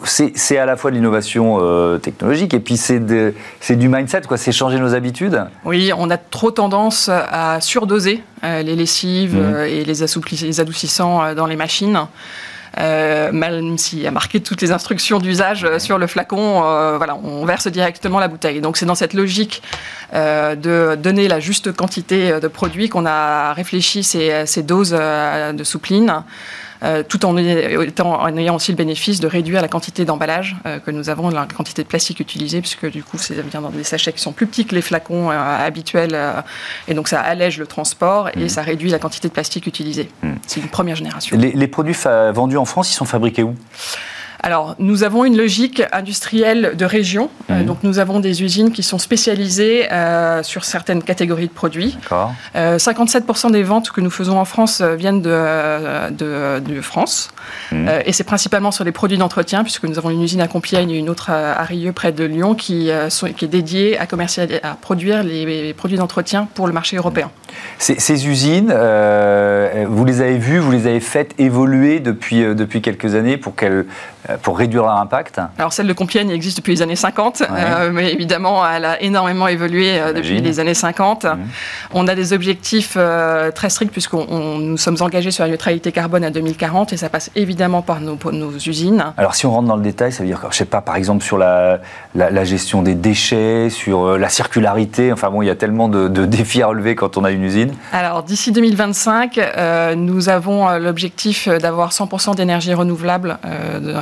c'est 0.05 0.57
à 0.57 0.65
la 0.65 0.75
fois 0.77 0.91
de 0.91 0.95
l'innovation 0.95 1.59
technologique 1.99 2.53
et 2.53 2.59
puis 2.59 2.77
c'est 2.77 2.99
du 2.99 3.89
mindset, 3.89 4.21
c'est 4.35 4.51
changer 4.51 4.79
nos 4.79 4.93
habitudes. 4.93 5.43
Oui, 5.65 5.91
on 5.97 6.09
a 6.09 6.17
trop 6.17 6.51
tendance 6.51 7.09
à 7.09 7.59
surdoser 7.61 8.23
euh, 8.43 8.63
les 8.63 8.75
lessives 8.75 9.30
mhm. 9.31 9.53
euh, 9.53 9.65
et 9.65 9.83
les, 9.83 10.59
adoucissants 10.59 11.23
euh, 11.23 11.33
dans 11.33 11.45
les 11.45 11.55
machines. 11.55 11.99
même 12.77 13.77
s'il 13.77 13.99
y 13.99 14.07
a 14.07 14.11
marqué 14.11 14.39
toutes 14.39 14.61
les 14.61 14.71
instructions 14.71 15.19
d'usage 15.19 15.67
sur 15.77 15.97
le 15.97 16.07
flacon, 16.07 16.61
voilà, 16.97 17.17
on 17.17 17.45
verse 17.45 17.67
directement 17.67 18.19
la 18.19 18.29
bouteille. 18.29 18.61
Donc 18.61 18.77
c'est 18.77 18.85
dans 18.85 18.95
cette 18.95 19.13
logique 19.13 19.61
de 20.13 20.95
donner 20.95 21.27
la 21.27 21.39
juste 21.41 21.73
quantité 21.73 22.39
de 22.39 22.47
produits 22.47 22.87
qu'on 22.87 23.05
a 23.05 23.53
réfléchi 23.53 24.03
ces, 24.03 24.45
ces 24.45 24.63
doses 24.63 24.91
de 24.91 25.63
soupline. 25.65 26.23
Euh, 26.83 27.03
tout 27.07 27.25
en, 27.25 27.37
ayant 27.37 28.55
aussi 28.55 28.71
le 28.71 28.77
bénéfice 28.77 29.19
de 29.19 29.27
réduire 29.27 29.61
la 29.61 29.67
quantité 29.67 30.03
d'emballage 30.03 30.55
euh, 30.65 30.79
que 30.79 30.89
nous 30.89 31.09
avons, 31.09 31.29
la 31.29 31.45
quantité 31.45 31.83
de 31.83 31.87
plastique 31.87 32.19
utilisé, 32.19 32.59
puisque 32.59 32.89
du 32.89 33.03
coup, 33.03 33.19
ça 33.19 33.35
vient 33.35 33.61
dans 33.61 33.69
des 33.69 33.83
sachets 33.83 34.13
qui 34.13 34.21
sont 34.21 34.31
plus 34.31 34.47
petits 34.47 34.65
que 34.65 34.73
les 34.73 34.81
flacons 34.81 35.29
euh, 35.29 35.35
habituels, 35.35 36.17
et 36.87 36.93
donc 36.93 37.07
ça 37.07 37.21
allège 37.21 37.59
le 37.59 37.67
transport 37.67 38.29
et 38.29 38.45
mmh. 38.45 38.49
ça 38.49 38.61
réduit 38.63 38.89
la 38.89 38.99
quantité 38.99 39.27
de 39.27 39.33
plastique 39.33 39.67
utilisée. 39.67 40.09
Mmh. 40.23 40.31
C'est 40.47 40.59
une 40.59 40.69
première 40.69 40.95
génération. 40.95 41.37
les 41.37 41.67
produits 41.67 41.95
vendus 42.33 42.57
en 42.57 42.65
France, 42.65 42.91
ils 42.91 42.95
sont 42.95 43.05
fabriqués 43.05 43.43
où? 43.43 43.55
Alors, 44.43 44.75
nous 44.79 45.03
avons 45.03 45.23
une 45.23 45.37
logique 45.37 45.83
industrielle 45.91 46.73
de 46.75 46.85
région. 46.85 47.29
Euh, 47.51 47.63
donc, 47.63 47.77
nous 47.83 47.99
avons 47.99 48.19
des 48.19 48.41
usines 48.41 48.71
qui 48.71 48.81
sont 48.81 48.97
spécialisées 48.97 49.91
euh, 49.91 50.41
sur 50.41 50.65
certaines 50.65 51.03
catégories 51.03 51.47
de 51.47 51.53
produits. 51.53 51.95
57% 52.55 53.47
euh, 53.47 53.49
des 53.51 53.61
ventes 53.61 53.91
que 53.91 54.01
nous 54.01 54.09
faisons 54.09 54.39
en 54.39 54.45
France 54.45 54.81
viennent 54.81 55.21
de, 55.21 56.09
de, 56.09 56.81
France. 56.81 57.29
Mhm. 57.71 57.89
et 58.05 58.13
c'est 58.13 58.23
principalement 58.23 58.71
sur 58.71 58.83
les 58.83 58.91
produits 58.91 59.17
d'entretien, 59.17 59.63
puisque 59.63 59.83
nous 59.83 59.99
avons 59.99 60.09
une 60.09 60.23
usine 60.23 60.41
à 60.41 60.47
Compiègne 60.47 60.89
et 60.89 60.97
une 60.97 61.09
autre 61.09 61.29
à, 61.29 61.61
Rieux, 61.63 61.91
près 61.91 62.11
de 62.11 62.23
Lyon, 62.23 62.55
qui, 62.55 62.89
sont, 63.09 63.27
qui 63.27 63.45
est 63.45 63.47
dédiée 63.47 63.99
à, 63.99 64.03
à 64.63 64.73
produire 64.75 65.21
les, 65.21 65.73
produits 65.75 65.97
d'entretien 65.97 66.47
pour 66.55 66.65
le 66.65 66.73
marché 66.73 66.97
européen. 66.97 67.29
Ces, 67.77 67.99
ces 67.99 68.27
usines, 68.27 68.73
vous 69.87 70.05
les 70.05 70.21
avez 70.21 70.37
vues, 70.37 70.57
vous 70.57 70.71
les 70.71 70.87
avez 70.87 70.99
faites 70.99 71.35
évoluer 71.37 71.99
depuis, 71.99 72.41
depuis 72.55 72.81
quelques 72.81 73.13
années 73.13 73.37
pour 73.37 73.55
qu'elles 73.55 73.85
pour 74.37 74.57
réduire 74.57 74.83
leur 74.83 74.97
impact 74.97 75.39
Alors 75.57 75.73
celle 75.73 75.87
de 75.87 75.93
Compiègne 75.93 76.29
existe 76.29 76.57
depuis 76.57 76.73
les 76.73 76.81
années 76.81 76.95
50, 76.95 77.41
euh, 77.41 77.89
mais 77.91 78.11
évidemment 78.11 78.67
elle 78.67 78.85
a 78.85 79.01
énormément 79.01 79.47
évolué 79.47 79.99
euh, 79.99 80.13
depuis 80.13 80.41
les 80.41 80.59
années 80.59 80.73
50. 80.73 81.25
Mhm. 81.25 81.39
On 81.93 82.07
a 82.07 82.15
des 82.15 82.33
objectifs 82.33 82.97
très 83.55 83.69
stricts 83.69 83.91
puisqu'on 83.91 84.59
nous 84.59 84.77
sommes 84.77 84.97
engagés 85.01 85.31
sur 85.31 85.43
la 85.43 85.49
neutralité 85.49 85.91
carbone 85.91 86.23
à 86.23 86.29
2040 86.29 86.93
et 86.93 86.97
ça 86.97 87.09
passe 87.09 87.31
évidemment 87.35 87.81
par 87.81 87.99
nos, 88.01 88.17
nos 88.31 88.51
usines. 88.51 89.13
Alors 89.17 89.35
si 89.35 89.45
on 89.45 89.51
rentre 89.51 89.67
dans 89.67 89.75
le 89.75 89.81
détail, 89.81 90.11
ça 90.11 90.23
veut 90.23 90.29
dire, 90.29 90.41
je 90.49 90.57
sais 90.57 90.65
pas, 90.65 90.81
par 90.81 90.95
exemple 90.95 91.23
sur 91.23 91.37
la, 91.37 91.79
la, 92.15 92.43
gestion 92.43 92.81
des 92.81 92.95
déchets, 92.95 93.69
sur 93.69 94.17
la 94.17 94.29
circularité, 94.29 95.11
enfin 95.11 95.29
bon, 95.29 95.41
il 95.41 95.47
y 95.47 95.51
a 95.51 95.55
tellement 95.55 95.89
de, 95.89 96.07
de 96.07 96.25
défis 96.25 96.61
à 96.61 96.67
relever 96.67 96.95
quand 96.95 97.17
on 97.17 97.23
a 97.23 97.31
une 97.31 97.43
usine. 97.43 97.73
Alors 97.93 98.23
d'ici 98.23 98.51
2025, 98.51 99.39
nous 99.97 100.29
avons 100.29 100.69
l'objectif 100.77 101.47
d'avoir 101.47 101.91
100% 101.91 102.35
d'énergie 102.35 102.73
renouvelable 102.73 103.37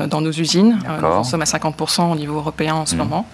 dans 0.10 0.19
nos 0.22 0.32
usines. 0.32 0.80
Euh, 0.88 1.18
nous 1.18 1.24
sommes 1.24 1.42
à 1.42 1.46
50% 1.46 2.12
au 2.12 2.16
niveau 2.16 2.38
européen 2.38 2.76
en 2.76 2.86
ce 2.86 2.96
mmh. 2.96 2.98
moment. 2.98 3.26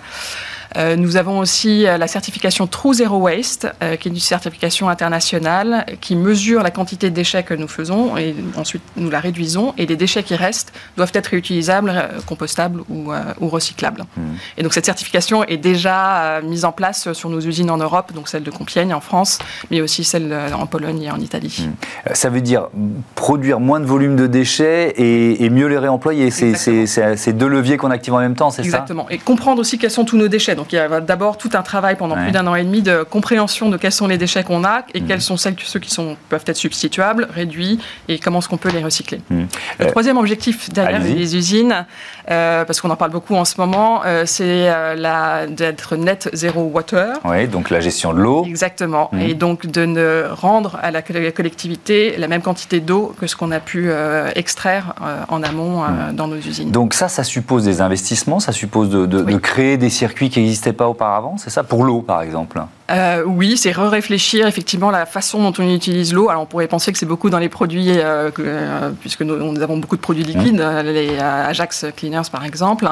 Euh, 0.78 0.96
nous 0.96 1.18
avons 1.18 1.40
aussi 1.40 1.88
euh, 1.88 1.98
la 1.98 2.08
certification 2.08 2.68
True 2.68 2.96
Zero 2.96 3.18
Waste, 3.18 3.68
euh, 3.82 3.96
qui 3.96 4.10
est 4.10 4.12
une 4.12 4.20
certification 4.20 4.90
internationale 4.90 5.86
qui 6.02 6.16
mesure 6.16 6.64
la 6.64 6.72
quantité 6.72 7.10
de 7.10 7.16
déchets 7.16 7.44
que 7.44 7.54
nous 7.54 7.68
faisons 7.68 8.18
et 8.18 8.36
ensuite 8.58 8.84
nous 8.98 9.10
la 9.10 9.20
réduisons. 9.20 9.74
Et 9.78 9.86
les 9.86 9.96
déchets 9.96 10.24
qui 10.24 10.36
restent 10.36 10.74
doivent 10.98 11.12
être 11.14 11.28
réutilisables, 11.28 12.10
compostables 12.26 12.82
ou, 12.90 13.12
recyclables. 13.48 14.04
Hmm. 14.18 14.36
Et 14.58 14.64
donc 14.64 14.74
cette 14.74 14.86
certification 14.86 15.44
est 15.44 15.58
déjà 15.58 16.42
mise 16.42 16.66
en 16.66 16.72
place 16.72 17.12
sur 17.14 17.30
nos 17.30 17.40
usines 17.40 17.70
en 17.70 17.78
Europe, 17.78 18.14
donc 18.14 18.28
celle 18.28 18.44
de 18.44 18.52
Compiègne 18.52 18.94
en 18.94 19.02
France, 19.02 19.40
mais 19.72 19.82
aussi 19.82 20.04
celle 20.04 20.36
en 20.54 20.66
Pologne 20.66 21.04
et 21.04 21.12
en 21.12 21.20
Italie. 21.20 21.66
Hmm. 21.68 22.14
Ça 22.14 22.30
veut 22.30 22.42
dire 22.42 22.68
produire 23.16 23.60
moins 23.60 23.80
de 23.80 23.86
volume 23.86 24.16
de 24.16 24.28
déchets 24.28 24.94
et, 24.98 25.50
mieux 25.50 25.68
les 25.68 25.78
réemployer. 25.78 26.32
C'est 26.32 27.34
deux 27.34 27.48
leviers 27.48 27.78
qu'on 27.78 27.92
active 27.92 28.14
en 28.14 28.20
même 28.20 28.36
temps, 28.36 28.50
c'est 28.50 28.64
ça? 28.64 28.68
Exactement. 28.68 29.10
Et 29.10 29.18
comprendre 29.18 29.62
aussi 29.62 29.78
quels 29.78 29.92
sont 29.92 30.06
tous 30.06 30.18
nos 30.18 30.28
déchets. 30.28 30.56
Donc 30.56 30.65
il 30.72 30.76
y 30.76 30.80
a 30.80 31.02
d'abord 31.02 31.38
tout 31.38 31.50
un 31.54 31.62
travail 31.62 31.96
pendant 31.96 32.16
plus 32.16 32.32
d'un 32.32 32.48
an 32.48 32.56
et 32.56 32.64
demi 32.64 32.82
de 32.82 33.04
compréhension 33.04 33.70
de 33.70 33.78
quels 33.78 33.92
sont 33.92 34.08
les 34.08 34.18
déchets 34.18 34.44
qu'on 34.44 34.64
a 34.64 34.86
et 34.94 35.02
mmh. 35.02 35.08
quels 35.08 35.22
sont 35.22 35.38
ceux 35.38 35.52
qui 35.52 35.92
sont, 35.92 36.18
peuvent 36.30 36.44
être 36.46 36.58
substituables, 36.58 37.28
réduits 37.34 37.80
et 38.08 38.20
comment 38.20 38.40
est-ce 38.40 38.50
qu'on 38.50 38.58
peut 38.58 38.72
les 38.72 38.84
recycler. 38.84 39.22
Mmh. 39.30 39.44
Le 39.80 39.88
troisième 39.88 40.18
objectif 40.18 40.70
derrière 40.72 41.00
les 41.00 41.36
usines, 41.36 41.86
euh, 42.30 42.66
parce 42.66 42.82
qu'on 42.82 42.90
en 42.90 42.96
parle 42.96 43.12
beaucoup 43.12 43.36
en 43.36 43.46
ce 43.46 43.60
moment, 43.60 44.02
euh, 44.06 44.24
c'est 44.26 44.70
euh, 44.70 45.48
d'être 45.48 45.96
net 45.96 46.30
zéro 46.34 46.64
water. 46.64 47.18
Oui, 47.24 47.48
donc 47.48 47.70
la 47.70 47.80
gestion 47.80 48.14
de 48.14 48.20
l'eau. 48.20 48.46
Exactement. 48.46 49.10
Mmh. 49.12 49.22
Et 49.22 49.34
donc 49.34 49.66
de 49.68 49.86
ne 49.86 50.26
rendre 50.30 50.80
à 50.82 50.92
la 50.92 51.02
collectivité 51.02 52.16
la 52.18 52.28
même 52.28 52.42
quantité 52.42 52.80
d'eau 52.80 53.14
que 53.20 53.28
ce 53.28 53.36
qu'on 53.36 53.52
a 53.52 53.60
pu 53.60 53.90
extraire 54.36 54.94
en 55.28 55.44
amont 55.44 55.84
dans 56.14 56.28
nos 56.28 56.38
usines. 56.38 56.72
Donc 56.72 56.94
ça, 56.94 57.08
ça 57.08 57.24
suppose 57.24 57.64
des 57.64 57.82
investissements, 57.82 58.40
ça 58.40 58.52
suppose 58.52 58.90
de, 58.90 59.06
de 59.06 59.38
créer 59.38 59.78
des 59.78 59.90
circuits 59.90 60.30
qui 60.30 60.42
n'existaient 60.42 60.74
pas 60.74 60.88
auparavant, 60.88 61.38
c'est 61.38 61.50
ça 61.50 61.64
Pour 61.64 61.84
l'eau, 61.84 62.02
par 62.02 62.22
exemple? 62.22 62.62
Euh, 62.92 63.24
oui, 63.26 63.58
c'est 63.58 63.72
réfléchir 63.72 64.46
effectivement 64.46 64.92
la 64.92 65.08
façon 65.08 65.42
dont 65.42 65.54
on 65.58 65.74
utilise 65.74 66.14
l'eau. 66.14 66.30
Alors 66.30 66.44
on 66.44 66.46
pourrait 66.46 66.68
penser 66.68 66.92
que 66.92 67.00
c'est 67.00 67.08
beaucoup 67.08 67.32
dans 67.32 67.40
les 67.40 67.50
produits, 67.50 67.90
euh, 67.90 68.30
euh, 68.40 68.92
puisque 69.00 69.22
nous, 69.22 69.62
avons 69.62 69.78
beaucoup 69.78 69.96
de 69.96 70.02
produits 70.02 70.24
liquides, 70.24 70.62
mmh. 70.62 70.82
les 70.82 71.18
Ajax 71.18 71.88
Par 72.30 72.46
exemple. 72.46 72.88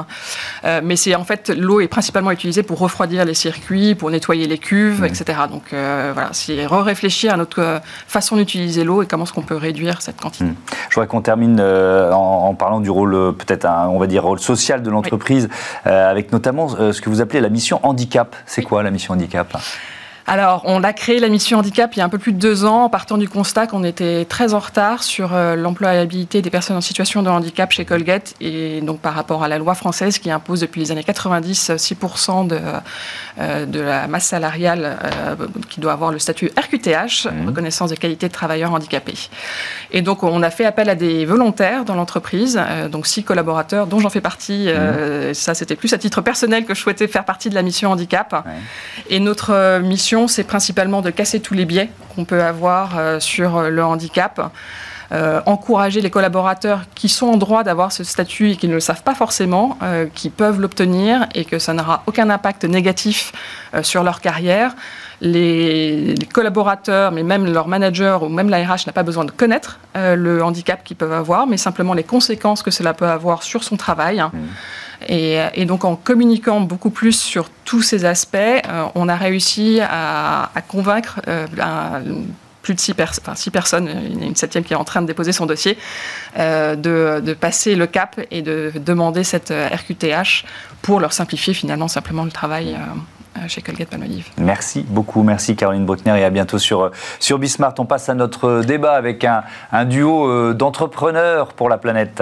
mais 0.83 0.95
c'est 0.95 1.15
en 1.15 1.23
fait 1.23 1.49
l'eau 1.49 1.81
est 1.81 1.87
principalement 1.87 2.31
utilisée 2.31 2.63
pour 2.63 2.79
refroidir 2.79 3.25
les 3.25 3.33
circuits, 3.33 3.95
pour 3.95 4.11
nettoyer 4.11 4.47
les 4.47 4.57
cuves, 4.57 5.01
mmh. 5.01 5.05
etc. 5.05 5.39
Donc 5.49 5.63
voilà, 5.71 6.29
c'est 6.31 6.65
réfléchir 6.65 7.33
à 7.33 7.37
notre 7.37 7.81
façon 8.07 8.35
d'utiliser 8.35 8.83
l'eau 8.83 9.01
et 9.01 9.07
comment 9.07 9.23
est-ce 9.23 9.33
qu'on 9.33 9.41
peut 9.41 9.57
réduire 9.57 10.01
cette 10.01 10.19
quantité. 10.19 10.45
Mmh. 10.45 10.55
Je 10.89 10.95
voudrais 10.95 11.07
qu'on 11.07 11.21
termine 11.21 11.59
en, 11.61 12.53
parlant 12.55 12.79
du 12.79 12.89
rôle 12.89 13.35
peut-être 13.35 13.67
on 13.89 13.99
va 13.99 14.07
dire 14.07 14.23
rôle 14.23 14.39
social 14.39 14.81
de 14.81 14.89
l'entreprise, 14.89 15.49
avec 15.85 16.31
notamment 16.31 16.69
ce 16.69 16.99
que 17.01 17.09
vous 17.09 17.21
appelez 17.21 17.41
la 17.41 17.49
mission 17.49 17.79
handicap. 17.83 18.35
C'est 18.45 18.61
quoi 18.61 18.83
la 18.83 18.91
mission 18.91 19.13
handicap? 19.13 19.57
Alors, 20.25 20.61
on 20.65 20.83
a 20.83 20.93
créé 20.93 21.19
la 21.19 21.27
mission 21.27 21.59
handicap 21.59 21.93
il 21.95 21.99
y 21.99 22.01
a 22.01 22.05
un 22.05 22.09
peu 22.09 22.17
plus 22.17 22.31
de 22.31 22.39
deux 22.39 22.63
ans, 22.63 22.85
en 22.85 22.89
partant 22.89 23.17
du 23.17 23.27
constat 23.27 23.67
qu'on 23.67 23.83
était 23.83 24.23
très 24.25 24.53
en 24.53 24.59
retard 24.59 25.03
sur 25.03 25.33
euh, 25.33 25.55
l'employabilité 25.55 26.41
des 26.41 26.49
personnes 26.49 26.77
en 26.77 26.81
situation 26.81 27.23
de 27.23 27.29
handicap 27.29 27.71
chez 27.71 27.83
Colgate, 27.83 28.33
et 28.39 28.79
donc 28.81 29.01
par 29.01 29.15
rapport 29.15 29.43
à 29.43 29.49
la 29.49 29.57
loi 29.57 29.75
française 29.75 30.19
qui 30.19 30.31
impose 30.31 30.61
depuis 30.61 30.79
les 30.79 30.91
années 30.91 31.03
90 31.03 31.71
6% 31.71 32.47
de, 32.47 32.57
euh, 33.39 33.65
de 33.65 33.79
la 33.81 34.07
masse 34.07 34.27
salariale 34.27 34.97
euh, 35.03 35.35
qui 35.69 35.81
doit 35.81 35.91
avoir 35.91 36.11
le 36.11 36.19
statut 36.19 36.51
RQTH, 36.57 37.27
mmh. 37.27 37.47
reconnaissance 37.47 37.89
des 37.89 37.97
qualités 37.97 38.29
de 38.29 38.33
travailleurs 38.33 38.71
handicapés. 38.71 39.29
Et 39.91 40.01
donc, 40.01 40.23
on 40.23 40.41
a 40.41 40.49
fait 40.49 40.65
appel 40.65 40.89
à 40.89 40.95
des 40.95 41.25
volontaires 41.25 41.83
dans 41.83 41.95
l'entreprise, 41.95 42.59
donc 42.89 43.07
six 43.07 43.23
collaborateurs, 43.23 43.87
dont 43.87 43.99
j'en 43.99 44.09
fais 44.09 44.21
partie. 44.21 44.67
Mmh. 44.67 45.33
Ça, 45.33 45.53
c'était 45.53 45.75
plus 45.75 45.93
à 45.93 45.97
titre 45.97 46.21
personnel 46.21 46.65
que 46.65 46.73
je 46.73 46.81
souhaitais 46.81 47.07
faire 47.07 47.25
partie 47.25 47.49
de 47.49 47.55
la 47.55 47.61
mission 47.61 47.91
handicap. 47.91 48.47
Et 49.09 49.19
notre 49.19 49.79
mission 49.79 50.12
c'est 50.27 50.43
principalement 50.43 51.01
de 51.01 51.09
casser 51.09 51.39
tous 51.39 51.53
les 51.53 51.65
biais 51.65 51.89
qu'on 52.15 52.25
peut 52.25 52.43
avoir 52.43 52.97
euh, 52.97 53.19
sur 53.19 53.57
euh, 53.57 53.69
le 53.69 53.83
handicap. 53.83 54.51
Euh, 55.11 55.41
encourager 55.45 56.01
les 56.01 56.09
collaborateurs 56.09 56.81
qui 56.95 57.07
sont 57.07 57.27
en 57.27 57.37
droit 57.37 57.63
d'avoir 57.63 57.91
ce 57.91 58.03
statut 58.03 58.51
et 58.51 58.55
qui 58.55 58.67
ne 58.67 58.73
le 58.73 58.79
savent 58.79 59.03
pas 59.03 59.13
forcément, 59.13 59.77
qui 60.15 60.31
peuvent 60.31 60.59
l'obtenir 60.59 61.27
et 61.35 61.45
que 61.45 61.59
ça 61.59 61.73
n'aura 61.73 62.01
aucun 62.07 62.31
impact 62.31 62.65
négatif 62.65 63.31
sur 63.83 64.01
leur 64.01 64.21
carrière. 64.21 64.75
Les, 65.21 66.15
collaborateurs, 66.33 67.11
mais 67.11 67.21
même 67.21 67.45
leur 67.45 67.67
manager 67.67 68.23
ou 68.23 68.29
même 68.29 68.49
la 68.49 68.63
RH 68.63 68.87
n'a 68.87 68.93
pas 68.93 69.03
besoin 69.03 69.23
de 69.23 69.29
connaître 69.29 69.77
le 69.93 70.43
handicap 70.43 70.83
qu'ils 70.83 70.97
peuvent 70.97 71.13
avoir, 71.13 71.45
mais 71.45 71.57
simplement 71.57 71.93
les 71.93 72.03
conséquences 72.03 72.63
que 72.63 72.71
cela 72.71 72.95
peut 72.95 73.05
avoir 73.05 73.43
sur 73.43 73.63
son 73.63 73.77
travail. 73.77 74.19
Mmh. 74.19 74.39
Et, 75.07 75.65
donc 75.65 75.85
en 75.85 75.95
communiquant 75.95 76.61
beaucoup 76.61 76.89
plus 76.89 77.19
sur 77.19 77.49
tous 77.65 77.81
ces 77.81 78.05
aspects, 78.05 78.35
euh, 78.35 78.85
on 78.95 79.09
a 79.09 79.15
réussi 79.15 79.79
à, 79.81 80.49
convaincre 80.67 81.21
euh, 81.27 81.47
plus 82.61 82.73
de 82.73 82.79
six, 82.79 82.93
personnes, 82.93 83.89
une 84.21 84.35
septième 84.35 84.63
qui 84.63 84.73
est 84.73 84.77
en 84.77 84.83
train 84.83 85.01
de 85.01 85.07
déposer 85.07 85.31
son 85.31 85.45
dossier, 85.45 85.77
euh, 86.39 86.75
de, 86.75 87.33
passer 87.33 87.75
le 87.75 87.87
cap 87.87 88.19
et 88.31 88.41
de 88.41 88.71
demander 88.75 89.23
cette 89.23 89.51
RQTH 89.51 90.45
pour 90.81 90.99
leur 90.99 91.13
simplifier 91.13 91.53
finalement 91.53 91.87
simplement 91.87 92.23
le 92.23 92.31
travail. 92.31 92.77
chez 93.47 93.63
Colgate 93.63 93.89
Palmolive. 93.89 94.27
Merci 94.37 94.85
beaucoup, 94.87 95.23
merci 95.23 95.55
Caroline 95.55 95.85
Bruckner 95.85 96.19
et 96.19 96.23
à 96.23 96.29
bientôt 96.29 96.59
sur, 96.59 96.91
sur 97.19 97.39
Bismart. 97.39 97.73
On 97.79 97.85
passe 97.85 98.07
à 98.07 98.13
notre 98.13 98.61
débat 98.61 98.93
avec 98.93 99.25
un 99.25 99.85
duo 99.85 100.53
d'entrepreneurs 100.53 101.53
pour 101.53 101.67
la 101.67 101.79
planète. 101.79 102.21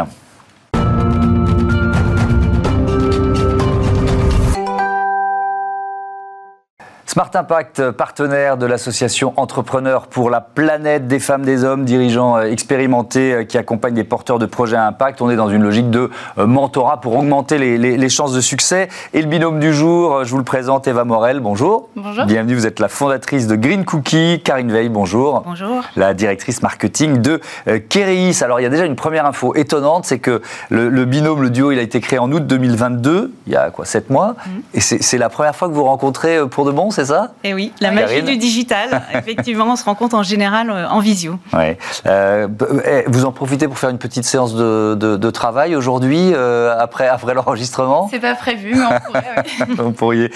Smart 7.11 7.29
Impact, 7.33 7.91
partenaire 7.91 8.55
de 8.55 8.65
l'association 8.65 9.33
Entrepreneurs 9.35 10.07
pour 10.07 10.29
la 10.29 10.39
planète 10.39 11.07
des 11.07 11.19
femmes, 11.19 11.41
des 11.41 11.65
hommes, 11.65 11.83
dirigeants 11.83 12.37
euh, 12.37 12.43
expérimentés 12.43 13.33
euh, 13.33 13.43
qui 13.43 13.57
accompagnent 13.57 13.95
des 13.95 14.05
porteurs 14.05 14.39
de 14.39 14.45
projets 14.45 14.77
à 14.77 14.87
impact. 14.87 15.21
On 15.21 15.29
est 15.29 15.35
dans 15.35 15.49
une 15.49 15.61
logique 15.61 15.89
de 15.89 16.09
euh, 16.37 16.47
mentorat 16.47 17.01
pour 17.01 17.17
augmenter 17.17 17.57
les, 17.57 18.09
chances 18.09 18.31
de 18.31 18.39
succès. 18.39 18.87
Et 19.13 19.21
le 19.21 19.27
binôme 19.27 19.59
du 19.59 19.73
jour, 19.73 20.23
je 20.23 20.31
vous 20.31 20.37
le 20.37 20.45
présente, 20.45 20.87
Eva 20.87 21.03
Morel, 21.03 21.41
bonjour. 21.41 21.89
Bonjour. 21.97 22.23
Bienvenue, 22.23 22.55
vous 22.55 22.65
êtes 22.65 22.79
la 22.79 22.87
fondatrice 22.87 23.45
de 23.45 23.57
Green 23.57 23.83
Cookie. 23.83 24.41
Karine 24.41 24.71
Veil, 24.71 24.87
bonjour. 24.87 25.43
Bonjour. 25.45 25.83
La 25.97 26.13
directrice 26.13 26.61
marketing 26.61 27.17
de 27.17 27.41
Kereis. 27.89 28.41
Alors, 28.41 28.61
il 28.61 28.63
y 28.63 28.67
a 28.67 28.69
déjà 28.69 28.85
une 28.85 28.95
première 28.95 29.25
info 29.25 29.53
étonnante, 29.55 30.05
c'est 30.05 30.19
que 30.19 30.41
le, 30.69 31.03
binôme, 31.03 31.41
le 31.41 31.49
duo, 31.49 31.73
il 31.73 31.79
a 31.79 31.81
été 31.81 31.99
créé 31.99 32.19
en 32.19 32.31
août 32.31 32.47
2022, 32.47 33.33
il 33.47 33.51
y 33.51 33.57
a 33.57 33.69
quoi, 33.69 33.83
7 33.83 34.09
mours. 34.09 34.35
Mhm. 34.45 34.61
Et 34.75 34.79
c'est 34.79 35.17
la 35.17 35.27
première 35.27 35.57
fois 35.57 35.67
que 35.67 35.73
vous 35.73 35.83
rencontrez 35.83 36.47
pour 36.47 36.63
de 36.63 36.71
bon, 36.71 36.89
c'est 37.01 37.13
ça? 37.13 37.31
Eh 37.43 37.53
oui, 37.53 37.73
la 37.79 37.91
magie 37.91 38.21
du 38.21 38.37
digital. 38.37 39.01
Effectivement, 39.13 39.65
on 39.65 39.75
se 39.75 39.83
rencontre 39.83 40.15
en 40.15 40.23
général 40.23 40.69
euh, 40.69 40.87
en 40.87 40.99
visio. 40.99 41.39
Ouais. 41.51 41.77
Euh, 42.05 42.47
eh, 42.85 43.05
vous 43.07 43.25
en 43.25 43.31
profitez 43.31 43.67
pour 43.67 43.79
faire 43.79 43.89
une 43.89 43.97
petite 43.97 44.23
séance 44.23 44.53
de, 44.53 45.31
travail 45.31 45.75
aujourd'hui, 45.75 46.31
euh, 46.33 46.75
après, 46.77 47.07
après 47.07 47.33
l'enregistrement? 47.33 48.07
C'est 48.11 48.19
pas 48.19 48.35
prévu, 48.35 48.75
mais 48.75 48.83
on 48.83 48.99
pourrait. 48.99 49.23
Oui. 49.37 49.75
vous 49.77 49.91
pourriez. 49.91 50.31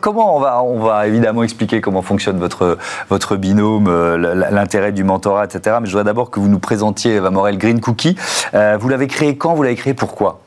comment 0.00 0.36
on 0.36 0.40
va, 0.40 0.62
on 0.62 0.80
va 0.80 1.06
évidemment 1.06 1.42
expliquer 1.42 1.80
comment 1.80 2.02
fonctionne 2.02 2.38
votre, 2.38 2.76
votre 3.08 3.36
binôme, 3.36 3.88
l'intérêt 4.50 4.92
du 4.92 5.04
mentorat, 5.04 5.44
etc. 5.44 5.76
Mais 5.80 5.86
je 5.86 5.92
voudrais 5.92 6.04
d'abord 6.04 6.30
que 6.30 6.40
vous 6.40 6.48
nous 6.48 6.58
présentiez 6.58 7.14
Eva 7.14 7.30
Morel 7.30 7.56
Green 7.56 7.80
Cookie. 7.80 8.16
vous 8.52 8.88
l'avez 8.88 9.06
créé 9.06 9.36
quand? 9.36 9.54
Vous 9.54 9.62
l'avez 9.62 9.76
créé 9.76 9.94
pourquoi? 9.94 10.40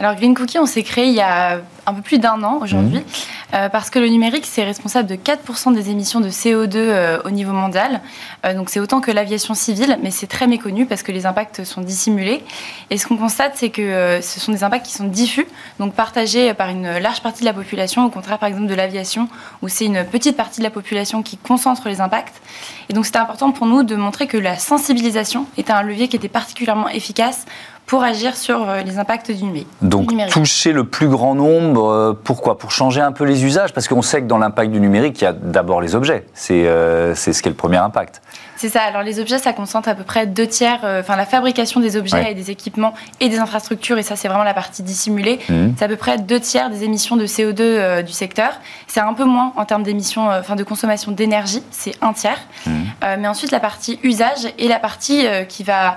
Alors 0.00 0.14
Green 0.14 0.34
Cookie, 0.34 0.58
on 0.58 0.64
s'est 0.64 0.82
créé 0.82 1.08
il 1.08 1.14
y 1.14 1.20
a 1.20 1.58
un 1.90 1.94
peu 1.94 2.02
plus 2.02 2.18
d'un 2.18 2.42
an 2.42 2.58
aujourd'hui, 2.62 3.00
mmh. 3.00 3.54
euh, 3.54 3.68
parce 3.68 3.90
que 3.90 3.98
le 3.98 4.08
numérique, 4.08 4.46
c'est 4.46 4.64
responsable 4.64 5.08
de 5.08 5.16
4% 5.16 5.74
des 5.74 5.90
émissions 5.90 6.20
de 6.20 6.28
CO2 6.30 6.76
euh, 6.76 7.18
au 7.24 7.30
niveau 7.30 7.52
mondial. 7.52 8.00
Euh, 8.44 8.54
donc 8.54 8.70
c'est 8.70 8.80
autant 8.80 9.00
que 9.00 9.10
l'aviation 9.10 9.54
civile, 9.54 9.98
mais 10.02 10.10
c'est 10.10 10.26
très 10.26 10.46
méconnu 10.46 10.86
parce 10.86 11.02
que 11.02 11.12
les 11.12 11.26
impacts 11.26 11.64
sont 11.64 11.80
dissimulés. 11.80 12.42
Et 12.90 12.98
ce 12.98 13.06
qu'on 13.06 13.16
constate, 13.16 13.52
c'est 13.56 13.70
que 13.70 14.20
ce 14.22 14.40
sont 14.40 14.52
des 14.52 14.64
impacts 14.64 14.86
qui 14.86 14.92
sont 14.92 15.06
diffus, 15.06 15.46
donc 15.78 15.94
partagés 15.94 16.54
par 16.54 16.68
une 16.68 16.98
large 16.98 17.22
partie 17.22 17.40
de 17.40 17.46
la 17.46 17.52
population, 17.52 18.04
au 18.04 18.10
contraire 18.10 18.38
par 18.38 18.48
exemple 18.48 18.66
de 18.66 18.74
l'aviation, 18.74 19.28
où 19.62 19.68
c'est 19.68 19.86
une 19.86 20.04
petite 20.04 20.36
partie 20.36 20.60
de 20.60 20.64
la 20.64 20.70
population 20.70 21.22
qui 21.22 21.36
concentre 21.36 21.88
les 21.88 22.00
impacts. 22.00 22.40
Et 22.88 22.92
donc 22.92 23.06
c'était 23.06 23.18
important 23.18 23.52
pour 23.52 23.66
nous 23.66 23.82
de 23.82 23.96
montrer 23.96 24.26
que 24.26 24.36
la 24.36 24.56
sensibilisation 24.56 25.46
était 25.56 25.72
un 25.72 25.82
levier 25.82 26.08
qui 26.08 26.16
était 26.16 26.28
particulièrement 26.28 26.88
efficace 26.88 27.46
pour 27.90 28.04
agir 28.04 28.36
sur 28.36 28.70
euh, 28.70 28.82
les 28.82 29.00
impacts 29.00 29.32
du 29.32 29.42
numérique. 29.42 29.66
Donc 29.82 30.12
toucher 30.28 30.72
le 30.72 30.84
plus 30.84 31.08
grand 31.08 31.34
nombre, 31.34 31.90
euh, 31.90 32.12
pourquoi? 32.12 32.56
Pour 32.56 32.70
changer 32.70 33.00
un 33.00 33.10
peu 33.10 33.24
les 33.24 33.44
usages 33.44 33.72
Parce 33.72 33.88
qu'on 33.88 34.00
sait 34.00 34.22
que 34.22 34.28
dans 34.28 34.38
l'impact 34.38 34.70
du 34.70 34.78
numérique, 34.78 35.20
il 35.20 35.24
y 35.24 35.26
a 35.26 35.32
d'abord 35.32 35.80
les 35.80 35.96
objets. 35.96 36.24
C'est 36.32 36.68
euh, 36.68 37.16
ce 37.16 37.30
qui 37.32 37.48
est 37.48 37.50
le 37.50 37.56
premier 37.56 37.78
impact. 37.78 38.22
C'est 38.54 38.68
ça. 38.68 38.82
Alors 38.82 39.02
les 39.02 39.18
objets, 39.18 39.38
ça 39.38 39.52
concentre 39.52 39.88
à 39.88 39.96
peu 39.96 40.04
près 40.04 40.28
deux 40.28 40.46
tiers, 40.46 40.78
enfin 40.84 41.16
la 41.16 41.26
fabrication 41.26 41.80
des 41.80 41.96
objets 41.96 42.30
et 42.30 42.34
des 42.34 42.52
équipements 42.52 42.94
et 43.18 43.28
des 43.28 43.38
infrastructures, 43.38 43.98
et 43.98 44.04
ça 44.04 44.14
c'est 44.14 44.28
vraiment 44.28 44.44
la 44.44 44.54
partie 44.54 44.84
dissimulée. 44.84 45.40
Mmh. 45.48 45.70
C'est 45.76 45.84
à 45.84 45.88
peu 45.88 45.96
près 45.96 46.18
deux 46.18 46.38
tiers 46.38 46.70
des 46.70 46.84
émissions 46.84 47.16
de 47.16 47.26
CO2 47.26 48.04
du 48.04 48.12
secteur. 48.12 48.52
C'est 48.86 49.00
un 49.00 49.14
peu 49.14 49.24
moins 49.24 49.52
en 49.56 49.64
termes 49.64 49.82
d'émissions, 49.82 50.28
enfin 50.28 50.56
de 50.56 50.62
consommation 50.62 51.10
d'énergie, 51.10 51.62
c'est 51.70 51.94
un 52.02 52.12
tiers. 52.12 52.38
Mmh. 52.66 52.70
mais 53.18 53.28
ensuite 53.28 53.50
la 53.50 53.60
partie 53.60 53.98
usage 54.04 54.46
et 54.58 54.68
la 54.68 54.78
partie 54.78 55.24
qui 55.48 55.64
va 55.64 55.96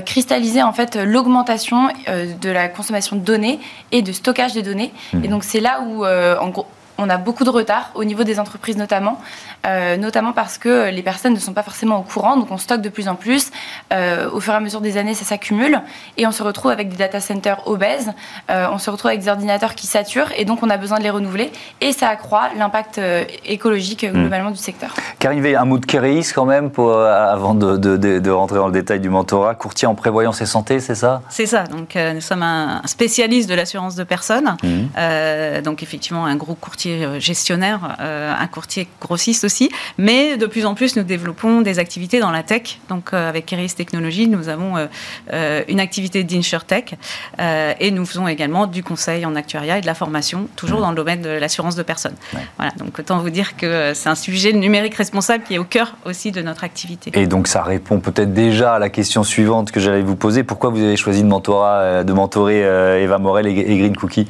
cristalliser 0.00 0.62
en 0.62 0.72
fait 0.72 0.96
l'augmentation 0.96 1.88
euh, 2.08 2.26
de 2.40 2.50
la 2.50 2.68
consommation 2.68 3.16
de 3.16 3.20
données 3.20 3.58
et 3.90 4.02
de 4.02 4.12
stockage 4.12 4.54
des 4.54 4.62
données. 4.62 4.92
Mmh. 5.12 5.24
Et 5.24 5.28
donc 5.28 5.44
c'est 5.44 5.60
là 5.60 5.82
où 5.82 6.04
euh, 6.04 6.36
en 6.38 6.48
gros 6.48 6.66
on 7.02 7.10
a 7.10 7.18
beaucoup 7.18 7.44
de 7.44 7.50
retard 7.50 7.90
au 7.94 8.04
niveau 8.04 8.24
des 8.24 8.38
entreprises 8.38 8.76
notamment, 8.76 9.20
euh, 9.66 9.96
notamment 9.96 10.32
parce 10.32 10.58
que 10.58 10.90
les 10.90 11.02
personnes 11.02 11.34
ne 11.34 11.38
sont 11.38 11.52
pas 11.52 11.62
forcément 11.62 11.98
au 11.98 12.02
courant, 12.02 12.36
donc 12.36 12.50
on 12.50 12.58
stocke 12.58 12.80
de 12.80 12.88
plus 12.88 13.08
en 13.08 13.16
plus. 13.16 13.50
Euh, 13.92 14.30
au 14.30 14.40
fur 14.40 14.52
et 14.52 14.56
à 14.56 14.60
mesure 14.60 14.80
des 14.80 14.96
années, 14.96 15.14
ça 15.14 15.24
s'accumule 15.24 15.80
et 16.16 16.26
on 16.26 16.32
se 16.32 16.42
retrouve 16.42 16.70
avec 16.70 16.88
des 16.88 16.96
data 16.96 17.20
centers 17.20 17.66
obèses, 17.66 18.12
euh, 18.50 18.66
on 18.72 18.78
se 18.78 18.90
retrouve 18.90 19.10
avec 19.10 19.20
des 19.20 19.28
ordinateurs 19.28 19.74
qui 19.74 19.86
saturent 19.86 20.30
et 20.36 20.44
donc 20.44 20.62
on 20.62 20.70
a 20.70 20.76
besoin 20.76 20.98
de 20.98 21.02
les 21.02 21.10
renouveler 21.10 21.50
et 21.80 21.92
ça 21.92 22.08
accroît 22.08 22.50
l'impact 22.56 23.00
écologique 23.44 24.04
hmm. 24.04 24.12
globalement 24.12 24.50
du 24.50 24.58
secteur. 24.58 24.94
Qu'arriver 25.18 25.56
un 25.56 25.64
mot 25.64 25.78
de 25.78 25.86
Kéréis 25.86 26.32
quand 26.34 26.44
même 26.44 26.70
pour, 26.70 26.96
avant 26.96 27.54
de, 27.54 27.76
de, 27.76 28.30
rentrer 28.30 28.56
dans 28.58 28.66
le 28.66 28.72
détail 28.72 29.00
du 29.00 29.10
mentorat, 29.10 29.54
courtier 29.54 29.88
en 29.88 29.94
prévoyance 29.94 30.40
et 30.40 30.46
santé, 30.46 30.80
c'est 30.80 30.94
ça? 30.94 31.22
C'est 31.28 31.46
ça, 31.46 31.64
donc 31.64 31.96
nous 31.96 32.20
sommes 32.20 32.42
un 32.42 32.82
spécialiste 32.86 33.48
de 33.48 33.54
l'assurance 33.54 33.96
de 33.96 34.04
personnes, 34.04 34.56
hmm. 34.62 35.62
donc 35.62 35.82
effectivement 35.82 36.26
un 36.26 36.36
gros 36.36 36.54
courtier 36.54 36.91
euh, 36.92 37.20
gestionnaire, 37.20 37.96
euh, 38.00 38.32
un 38.36 38.46
courtier 38.46 38.88
grossiste 39.00 39.44
aussi. 39.44 39.70
Mais 39.98 40.36
de 40.36 40.46
plus 40.46 40.66
en 40.66 40.74
plus, 40.74 40.96
nous 40.96 41.02
développons 41.02 41.60
des 41.60 41.78
activités 41.78 42.20
dans 42.20 42.30
la 42.30 42.42
tech. 42.42 42.78
Donc, 42.88 43.10
euh, 43.12 43.28
avec 43.28 43.46
Keris 43.46 43.74
Technologies, 43.74 44.28
nous 44.28 44.48
avons 44.48 44.62
une 45.68 45.80
activité 45.80 46.24
d'InsurTech 46.24 46.96
et 47.38 47.90
nous 47.90 48.04
faisons 48.04 48.28
également 48.28 48.66
du 48.66 48.82
conseil 48.82 49.24
en 49.24 49.34
actuariat 49.34 49.78
et 49.78 49.80
de 49.80 49.86
la 49.86 49.94
formation, 49.94 50.48
toujours 50.56 50.78
mmh. 50.78 50.82
dans 50.82 50.90
le 50.90 50.96
domaine 50.96 51.22
de 51.22 51.28
l'assurance 51.28 51.76
de 51.76 51.82
personnes. 51.82 52.14
Voilà, 52.56 52.72
donc 52.76 52.98
autant 52.98 53.18
vous 53.18 53.30
dire 53.30 53.56
que 53.56 53.92
c'est 53.94 54.08
un 54.08 54.14
sujet 54.14 54.52
numérique 54.52 54.94
responsable 54.94 55.44
qui 55.44 55.54
est 55.54 55.58
au 55.58 55.64
cœur 55.64 55.96
aussi 56.04 56.32
de 56.32 56.42
notre 56.42 56.64
activité. 56.64 57.10
Et 57.14 57.26
donc, 57.26 57.48
ça 57.48 57.62
répond 57.62 58.00
peut-être 58.00 58.32
déjà 58.32 58.74
à 58.74 58.78
la 58.78 58.90
question 58.90 59.22
suivante 59.24 59.70
que 59.70 59.80
j'allais 59.80 60.02
vous 60.02 60.16
poser. 60.16 60.42
Pourquoi 60.42 60.70
vous 60.70 60.82
avez 60.82 60.96
choisi 60.96 61.22
de, 61.22 61.28
mentorat, 61.28 62.04
de 62.04 62.12
mentorer 62.12 62.60
Eva 63.02 63.18
Morel 63.18 63.46
et 63.46 63.54
Green 63.54 63.96
Cookie? 63.96 64.28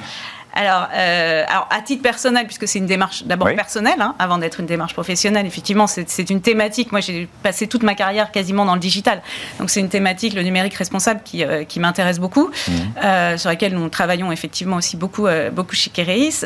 Alors, 0.54 0.88
euh, 0.94 1.44
alors, 1.48 1.66
à 1.70 1.80
titre 1.80 2.02
personnel, 2.02 2.46
puisque 2.46 2.68
c'est 2.68 2.78
une 2.78 2.86
démarche 2.86 3.24
d'abord 3.24 3.48
personnelle, 3.54 4.00
hein, 4.00 4.14
avant 4.18 4.38
d'être 4.38 4.60
une 4.60 4.66
démarche 4.66 4.92
professionnelle, 4.92 5.46
effectivement, 5.46 5.86
c'est 5.86 6.30
une 6.30 6.42
thématique. 6.42 6.92
Moi, 6.92 7.00
j'ai 7.00 7.28
passé 7.42 7.66
toute 7.66 7.82
ma 7.82 7.94
carrière 7.94 8.30
quasiment 8.30 8.64
dans 8.64 8.74
le 8.74 8.80
digital. 8.80 9.22
Donc, 9.58 9.70
c'est 9.70 9.80
une 9.80 9.88
thématique, 9.88 10.34
le 10.34 10.42
numérique 10.42 10.74
responsable, 10.74 11.20
qui, 11.24 11.42
euh, 11.42 11.64
qui 11.64 11.80
m'intéresse 11.80 12.18
beaucoup, 12.18 12.48
mmh. 12.48 12.72
euh, 13.02 13.38
sur 13.38 13.48
laquelle 13.48 13.74
nous 13.74 13.88
travaillons 13.88 14.30
effectivement 14.30 14.76
aussi 14.76 14.96
beaucoup, 14.96 15.26
beaucoup 15.52 15.74
chez 15.74 15.90
Kereis. 15.90 16.44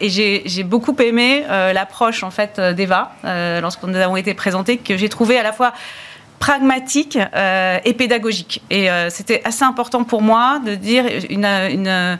Et 0.00 0.08
j'ai 0.08 0.62
beaucoup 0.62 0.94
aimé 1.00 1.44
l'approche, 1.48 2.22
en 2.22 2.30
fait, 2.30 2.60
d'Eva, 2.60 3.12
lorsqu'on 3.60 3.88
nous 3.88 3.96
avons 3.96 4.16
été 4.16 4.34
présentés, 4.34 4.78
que 4.78 4.96
j'ai 4.96 5.08
trouvé 5.08 5.38
à 5.38 5.42
la 5.42 5.52
fois 5.52 5.72
pragmatique 6.38 7.18
et 7.84 7.94
pédagogique. 7.94 8.62
Et 8.70 8.88
c'était 9.10 9.42
assez 9.44 9.64
important 9.64 10.04
pour 10.04 10.22
moi 10.22 10.60
de 10.64 10.74
dire 10.74 11.04
une, 11.28 11.44
une 11.44 12.18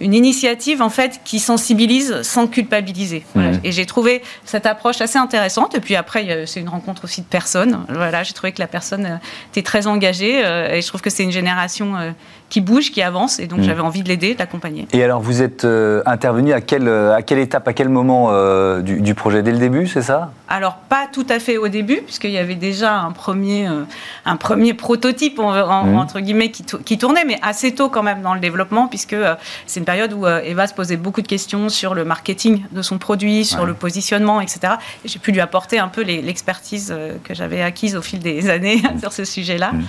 une 0.00 0.14
initiative 0.14 0.82
en 0.82 0.90
fait 0.90 1.20
qui 1.24 1.38
sensibilise 1.38 2.22
sans 2.22 2.46
culpabiliser. 2.46 3.24
Mmh. 3.34 3.50
Et 3.64 3.72
j'ai 3.72 3.86
trouvé 3.86 4.22
cette 4.44 4.66
approche 4.66 5.00
assez 5.00 5.18
intéressante. 5.18 5.74
Et 5.74 5.80
puis 5.80 5.96
après, 5.96 6.46
c'est 6.46 6.60
une 6.60 6.68
rencontre 6.68 7.04
aussi 7.04 7.20
de 7.20 7.26
personnes. 7.26 7.84
Voilà, 7.88 8.22
j'ai 8.22 8.32
trouvé 8.32 8.52
que 8.52 8.60
la 8.60 8.66
personne 8.66 9.06
euh, 9.06 9.16
était 9.50 9.62
très 9.62 9.86
engagée 9.86 10.44
euh, 10.44 10.72
et 10.72 10.82
je 10.82 10.88
trouve 10.88 11.00
que 11.00 11.10
c'est 11.10 11.22
une 11.22 11.32
génération 11.32 11.96
euh, 11.96 12.10
qui 12.48 12.60
bouge, 12.60 12.90
qui 12.90 13.00
avance, 13.00 13.38
et 13.38 13.46
donc 13.46 13.60
mmh. 13.60 13.62
j'avais 13.62 13.80
envie 13.80 14.02
de 14.02 14.08
l'aider, 14.08 14.34
de 14.34 14.38
l'accompagner. 14.40 14.88
Et 14.92 15.04
alors, 15.04 15.20
vous 15.20 15.40
êtes 15.40 15.64
intervenu 16.04 16.52
à 16.52 16.60
quelle, 16.60 16.88
à 16.88 17.22
quelle 17.22 17.38
étape, 17.38 17.68
à 17.68 17.72
quel 17.72 17.88
moment 17.88 18.32
du, 18.80 19.14
projet? 19.14 19.44
Dès 19.44 19.52
le 19.52 19.58
début, 19.58 19.86
c'est 19.86 20.02
ça? 20.02 20.32
Alors, 20.48 20.74
pas 20.74 21.06
tout 21.12 21.26
à 21.28 21.38
fait 21.38 21.58
au 21.58 21.68
début, 21.68 21.98
puisqu'il 21.98 22.32
y 22.32 22.38
avait 22.38 22.56
déjà 22.56 22.98
un 22.98 23.12
premier, 23.12 23.68
un 24.24 24.34
premier 24.34 24.74
prototype, 24.74 25.38
mmh. 25.38 25.42
entre 25.42 26.18
guillemets, 26.18 26.50
qui, 26.50 26.64
qui, 26.64 26.98
tournait, 26.98 27.24
mais 27.24 27.38
assez 27.40 27.72
tôt 27.72 27.88
quand 27.88 28.02
même 28.02 28.20
dans 28.20 28.34
le 28.34 28.40
développement, 28.40 28.88
puisque 28.88 29.14
c'est 29.66 29.78
une 29.78 29.86
période 29.90 30.12
où 30.12 30.26
Eva 30.26 30.66
se 30.66 30.74
posait 30.74 30.96
beaucoup 30.96 31.22
de 31.22 31.26
questions 31.26 31.68
sur 31.68 31.94
le 31.94 32.04
marketing 32.04 32.64
de 32.70 32.82
son 32.82 32.98
produit, 32.98 33.44
sur 33.44 33.66
le 33.66 33.74
positionnement, 33.74 34.40
etc. 34.40 34.74
Et 35.04 35.08
j'ai 35.08 35.18
pu 35.18 35.32
lui 35.32 35.40
apporter 35.40 35.78
un 35.78 35.88
peu 35.88 36.02
l'expertise 36.02 36.94
que 37.24 37.34
j'avais 37.34 37.62
acquise 37.62 37.96
au 37.96 38.02
fil 38.02 38.20
des 38.20 38.50
années 38.56 38.82
sur 39.00 39.12
ce 39.12 39.24
sujet-là. 39.24 39.72
Mm. 39.72 39.84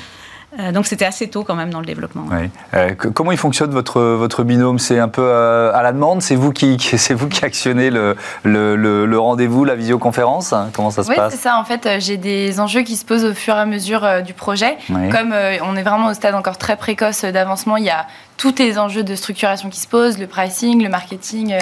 Euh, 0.60 0.72
donc 0.74 0.86
c'était 0.86 1.06
assez 1.06 1.30
tôt 1.30 1.44
quand 1.46 1.56
même 1.56 1.70
dans 1.70 1.80
le 1.80 1.86
développement. 1.86 2.26
Euh, 2.74 2.90
comment 2.96 3.32
il 3.32 3.38
fonctionne 3.38 3.72
votre, 3.72 4.02
votre 4.02 4.44
binôme? 4.44 4.80
C'est 4.80 5.00
un 5.00 5.08
peu 5.08 5.24
euh, 5.24 5.72
à 5.74 5.82
la 5.82 5.94
demande? 5.94 6.22
C'est 6.22 6.36
vous 6.36 6.52
qui, 6.52 6.78
c'est 6.80 7.14
vous 7.14 7.30
qui 7.30 7.46
actionnez 7.46 7.90
le, 7.90 8.18
le, 8.44 8.76
le, 8.76 9.20
rendez-vous, 9.20 9.64
la 9.64 9.76
visioconférence? 9.76 10.54
Comment 10.74 10.92
ça 10.92 11.04
se 11.04 11.10
oui, 11.10 11.16
passe? 11.16 11.34
c'est 11.34 11.40
ça. 11.40 11.58
En 11.58 11.64
fait, 11.64 11.88
j'ai 12.00 12.18
des 12.18 12.60
enjeux 12.60 12.82
qui 12.82 12.98
se 12.98 13.06
posent 13.06 13.24
au 13.24 13.34
fur 13.34 13.56
et 13.56 13.60
à 13.60 13.66
mesure 13.66 14.06
du 14.24 14.34
projet. 14.34 14.78
Comme 14.90 15.34
on 15.64 15.76
est 15.76 15.84
vraiment 15.84 16.08
au 16.08 16.14
stade 16.14 16.36
encore 16.36 16.58
très 16.58 16.76
précoce 16.76 17.24
d'avancement, 17.24 17.78
il 17.78 17.86
y 17.86 17.90
a 17.90 18.08
tous 18.42 18.56
les 18.58 18.80
enjeux 18.80 19.04
de 19.04 19.14
structuration 19.14 19.70
qui 19.70 19.80
se 19.80 19.88
posent, 19.88 20.18
le 20.18 20.26
pricing, 20.26 20.82
le 20.82 20.90
marketing, 20.90 21.56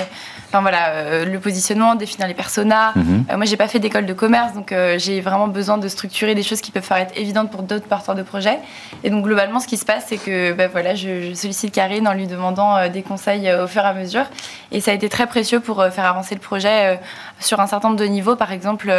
enfin 0.47 0.61
voilà, 0.61 1.25
le 1.25 1.39
positionnement, 1.39 1.95
définir 1.95 2.25
les 2.27 2.33
personas. 2.33 2.93
Mhm. 2.95 3.25
moi, 3.35 3.45
j'ai 3.45 3.57
pas 3.57 3.67
fait 3.67 3.79
d'école 3.79 4.05
de 4.05 4.13
commerce, 4.13 4.53
donc 4.53 4.73
j'ai 4.97 5.19
vraiment 5.19 5.49
besoin 5.49 5.77
de 5.77 5.87
structurer 5.89 6.35
des 6.35 6.43
choses 6.43 6.61
qui 6.61 6.71
peuvent 6.71 6.83
faire 6.83 6.97
être 6.97 7.17
évidentes 7.17 7.51
pour 7.51 7.63
d'autres 7.63 7.87
porteurs 7.87 8.15
de 8.15 8.23
projets. 8.23 8.59
Et 9.03 9.09
donc 9.09 9.25
globalement, 9.25 9.59
ce 9.59 9.67
qui 9.67 9.77
se 9.77 9.85
passe, 9.85 10.05
c'est 10.07 10.17
que 10.17 10.53
ben 10.53 10.69
voilà, 10.71 10.95
je, 10.95 11.33
sollicite 11.33 11.73
Karine 11.73 12.07
en 12.07 12.13
lui 12.13 12.27
demandant 12.27 12.75
euh, 12.75 12.89
des 12.89 13.01
conseils 13.01 13.47
euh, 13.47 13.65
au 13.65 13.67
fur 13.67 13.81
et 13.81 13.85
à 13.85 13.93
mesure. 13.93 14.25
Et 14.71 14.81
ça 14.81 14.91
a 14.91 14.93
été 14.93 15.09
très 15.09 15.27
précieux 15.27 15.59
pour 15.59 15.81
euh, 15.81 15.89
faire 15.89 16.05
avancer 16.05 16.35
le 16.35 16.41
projet 16.41 16.99
sur 17.39 17.59
un 17.59 17.67
certain 17.67 17.89
nombre 17.89 17.99
de 17.99 18.05
niveaux. 18.05 18.35
Par 18.35 18.51
exemple, 18.51 18.91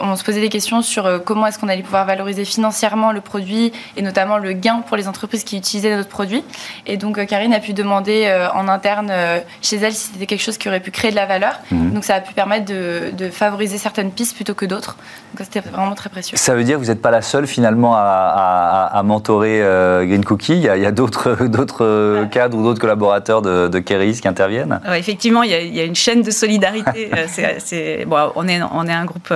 on 0.00 0.16
se 0.16 0.24
posait 0.24 0.40
des 0.40 0.48
questions 0.48 0.82
sur 0.82 1.06
euh, 1.06 1.18
comment 1.18 1.46
est-ce 1.46 1.58
qu'on 1.58 1.68
allait 1.68 1.82
pouvoir 1.82 2.04
valoriser 2.04 2.44
financièrement 2.44 3.12
le 3.12 3.20
produit 3.20 3.72
et 3.96 4.02
notamment 4.02 4.38
le 4.38 4.52
gain 4.52 4.82
pour 4.86 4.96
les 4.96 5.08
entreprises 5.08 5.44
qui 5.44 5.56
utilisaient 5.56 5.96
notre 5.96 6.08
produit. 6.08 6.44
Et 6.86 6.91
donc 6.96 7.18
euh, 7.18 7.24
Karine 7.24 7.52
a 7.54 7.60
pu 7.60 7.72
demander 7.72 8.24
euh, 8.26 8.48
en 8.52 8.68
interne 8.68 9.12
chez 9.60 9.76
elle 9.76 9.92
si 9.92 10.12
c'était 10.12 10.26
quelque 10.26 10.42
chose 10.42 10.58
qui 10.58 10.68
aurait 10.68 10.80
pu 10.80 10.90
créer 10.90 11.10
de 11.10 11.16
la 11.16 11.26
valeur. 11.26 11.60
Mhm. 11.70 11.92
Donc 11.92 12.04
ça 12.04 12.16
a 12.16 12.20
pu 12.20 12.34
permettre 12.34 12.66
de, 12.66 13.30
favoriser 13.30 13.78
certaines 13.78 14.10
pistes 14.10 14.34
plutôt 14.34 14.54
que 14.54 14.66
d'autres. 14.66 14.96
Donc 15.34 15.46
c'était 15.50 15.66
vraiment 15.68 15.94
très 15.94 16.10
précieux. 16.10 16.36
Ça 16.36 16.54
veut 16.54 16.64
dire 16.64 16.76
que 16.76 16.84
vous 16.84 16.90
n'êtes 16.90 17.00
pas 17.00 17.10
la 17.10 17.22
seule 17.22 17.46
finalement 17.46 17.94
à, 17.96 19.00
mentorer 19.04 19.60
Green 20.06 20.24
Cookie. 20.24 20.54
Il 20.54 20.62
y 20.62 20.68
a, 20.68 20.90
d'autres, 20.90 21.46
d'autres 21.46 22.26
cadres 22.30 22.58
ou 22.58 22.62
d'autres 22.62 22.80
collaborateurs 22.80 23.42
de, 23.42 23.68
de 23.68 23.78
Keris 23.78 24.20
qui 24.20 24.28
interviennent? 24.28 24.80
effectivement, 24.94 25.42
il 25.42 25.50
y, 25.50 25.80
a, 25.80 25.84
une 25.84 25.94
chaîne 25.94 26.22
de 26.22 26.30
solidarité. 26.30 27.10
c'est, 27.58 28.04
bon, 28.06 28.32
on, 28.34 28.46
est, 28.48 28.60
on 28.72 28.86
est 28.86 28.92
un 28.92 29.04
groupe 29.04 29.32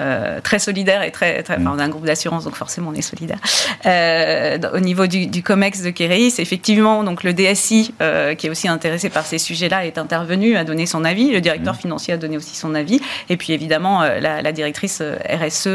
euh, 0.00 0.40
très 0.42 0.58
solidaire 0.58 1.02
et 1.02 1.10
très, 1.10 1.42
très 1.42 1.56
enfin, 1.56 1.72
on 1.74 1.78
a 1.78 1.84
un 1.84 1.88
groupe 1.88 2.04
d'assurance, 2.04 2.44
donc 2.44 2.54
forcément 2.54 2.90
on 2.90 2.94
est 2.94 3.02
solidaire. 3.02 3.38
Euh, 3.86 4.58
au 4.74 4.80
niveau 4.80 5.06
du, 5.06 5.26
du, 5.26 5.42
COMEX 5.42 5.82
de 5.82 5.90
Kéris, 5.90 6.34
effectivement, 6.38 7.02
donc 7.02 7.22
le 7.22 7.32
DSI, 7.32 7.94
euh, 8.02 8.34
qui 8.34 8.46
est 8.46 8.50
aussi 8.50 8.68
intéressé 8.68 9.08
par 9.08 9.24
ces 9.24 9.38
sujets-là, 9.38 9.86
est 9.86 9.96
intervenu, 9.96 10.56
a 10.56 10.64
donné 10.64 10.84
son 10.84 11.04
avis. 11.04 11.30
Le 11.30 11.40
directeur 11.40 11.74
mmh. 11.74 11.78
financier 11.78 12.14
a 12.14 12.16
donné 12.18 12.36
aussi 12.36 12.56
son 12.56 12.74
avis. 12.74 13.00
Et 13.30 13.38
puis 13.38 13.54
évidemment, 13.54 14.02
la, 14.02 14.42
la, 14.42 14.52
directrice 14.52 15.02
RSE 15.02 15.68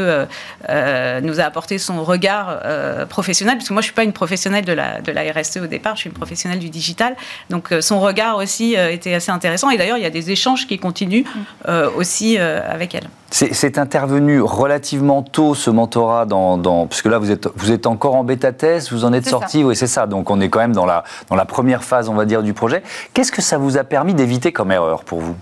nous 1.22 1.40
a 1.40 1.44
apporté 1.44 1.78
son 1.78 2.04
regard 2.04 2.60
professionnel, 3.08 3.56
parce 3.56 3.68
que 3.68 3.72
moi 3.72 3.82
je 3.82 3.86
suis 3.86 3.94
pas 3.94 4.04
une 4.04 4.12
professionnelle 4.12 4.64
de 4.64 4.72
la, 4.72 5.00
de 5.00 5.12
la 5.12 5.22
RSE 5.32 5.58
au 5.58 5.66
départ, 5.66 5.96
je 5.96 6.00
suis 6.00 6.10
une 6.10 6.16
professionnelle 6.16 6.58
du 6.58 6.70
digital. 6.70 7.16
Donc 7.50 7.74
son 7.80 8.00
regard 8.00 8.36
aussi 8.36 8.74
était 8.74 9.14
assez 9.14 9.30
intéressant. 9.30 9.70
Et 9.70 9.78
d'ailleurs, 9.78 9.98
il 9.98 10.02
y 10.02 10.06
a 10.06 10.10
des 10.10 10.30
échanges 10.30 10.66
qui 10.66 10.78
continuent 10.78 11.24
mmh. 11.24 11.72
aussi 11.96 12.38
avec 12.38 12.94
elle. 12.94 13.08
C'est 13.34 13.78
intervenu 13.78 14.42
relativement 14.42 15.22
tôt 15.22 15.54
ce 15.54 15.70
mentorat, 15.70 16.26
dans, 16.26 16.86
puisque 16.86 17.06
là 17.06 17.18
vous 17.18 17.30
êtes, 17.30 17.48
vous 17.56 17.72
êtes 17.72 17.86
encore 17.86 18.14
en 18.14 18.24
bêta-test, 18.24 18.92
vous 18.92 19.06
en 19.06 19.12
êtes 19.14 19.26
sorti, 19.26 19.64
oui 19.64 19.74
c'est 19.74 19.86
ça, 19.86 20.06
donc 20.06 20.30
on 20.30 20.38
est 20.40 20.50
quand 20.50 20.58
même 20.58 20.74
dans 20.74 20.84
la, 20.84 21.02
dans 21.30 21.36
la 21.36 21.46
première 21.46 21.82
phase 21.82 22.10
on 22.10 22.14
va 22.14 22.26
dire 22.26 22.42
du 22.42 22.52
projet. 22.52 22.82
Qu'est-ce 23.14 23.32
que 23.32 23.40
ça 23.40 23.56
vous 23.56 23.78
a 23.78 23.84
permis 23.84 24.12
d'éviter 24.12 24.52
comme 24.52 24.70
erreur 24.70 25.02
pour 25.04 25.20
vous? 25.20 25.34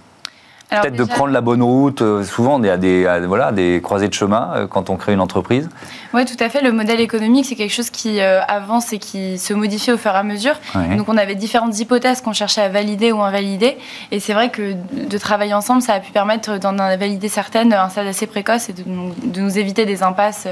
Peut-être 0.71 0.97
de 0.97 1.05
prendre 1.05 1.33
la 1.33 1.41
bonne 1.41 1.63
route. 1.63 2.03
Euh, 2.03 2.23
souvent, 2.23 2.61
on 2.61 2.63
est 2.63 2.71
à 2.71 2.77
des, 2.77 3.07
voilà, 3.27 3.53
des 3.53 3.81
croisées 3.83 4.09
de 4.09 4.15
chemin 4.15 4.51
euh, 4.55 4.67
quand 4.67 4.91
on 4.91 4.97
crée 4.97 5.13
une 5.13 5.21
entreprise. 5.21 5.69
Oui, 6.15 6.25
tout 6.25 6.37
à 6.43 6.49
fait. 6.49 6.61
Le 6.63 6.73
modèle 6.73 7.01
économique, 7.01 7.47
c'est 7.47 7.57
quelque 7.57 7.73
chose 7.73 7.91
qui 7.91 8.21
euh, 8.21 8.41
avance 8.43 8.93
et 8.93 8.99
qui 8.99 9.39
se 9.39 9.55
modifie 9.55 9.93
au 9.93 9.97
fur 9.97 10.13
et 10.13 10.17
à 10.17 10.23
mesure. 10.23 10.55
Donc, 10.97 11.09
on 11.09 11.17
avait 11.17 11.35
différentes 11.35 11.79
hypothèses 11.79 12.21
qu'on 12.21 12.33
cherchait 12.33 12.63
à 12.63 12.69
valider 12.69 13.13
ou 13.13 13.21
invalider. 13.23 13.79
Et 14.11 14.21
c'est 14.21 14.33
vrai 14.35 14.51
que 14.51 14.75
de 14.93 15.19
travailler 15.19 15.55
ensemble, 15.55 15.83
ça 15.83 15.95
a 15.95 16.01
pu 16.01 16.13
permettre 16.13 16.59
d'en 16.59 16.75
valider 16.75 17.29
certaines 17.29 17.73
à 17.73 17.85
un 17.85 17.89
stade 17.89 18.07
assez 18.07 18.27
précoce 18.27 18.69
et 18.69 18.73
de 18.73 18.85
de 19.23 19.41
nous 19.41 19.59
éviter 19.59 19.87
des 19.87 20.03
impasses 20.03 20.47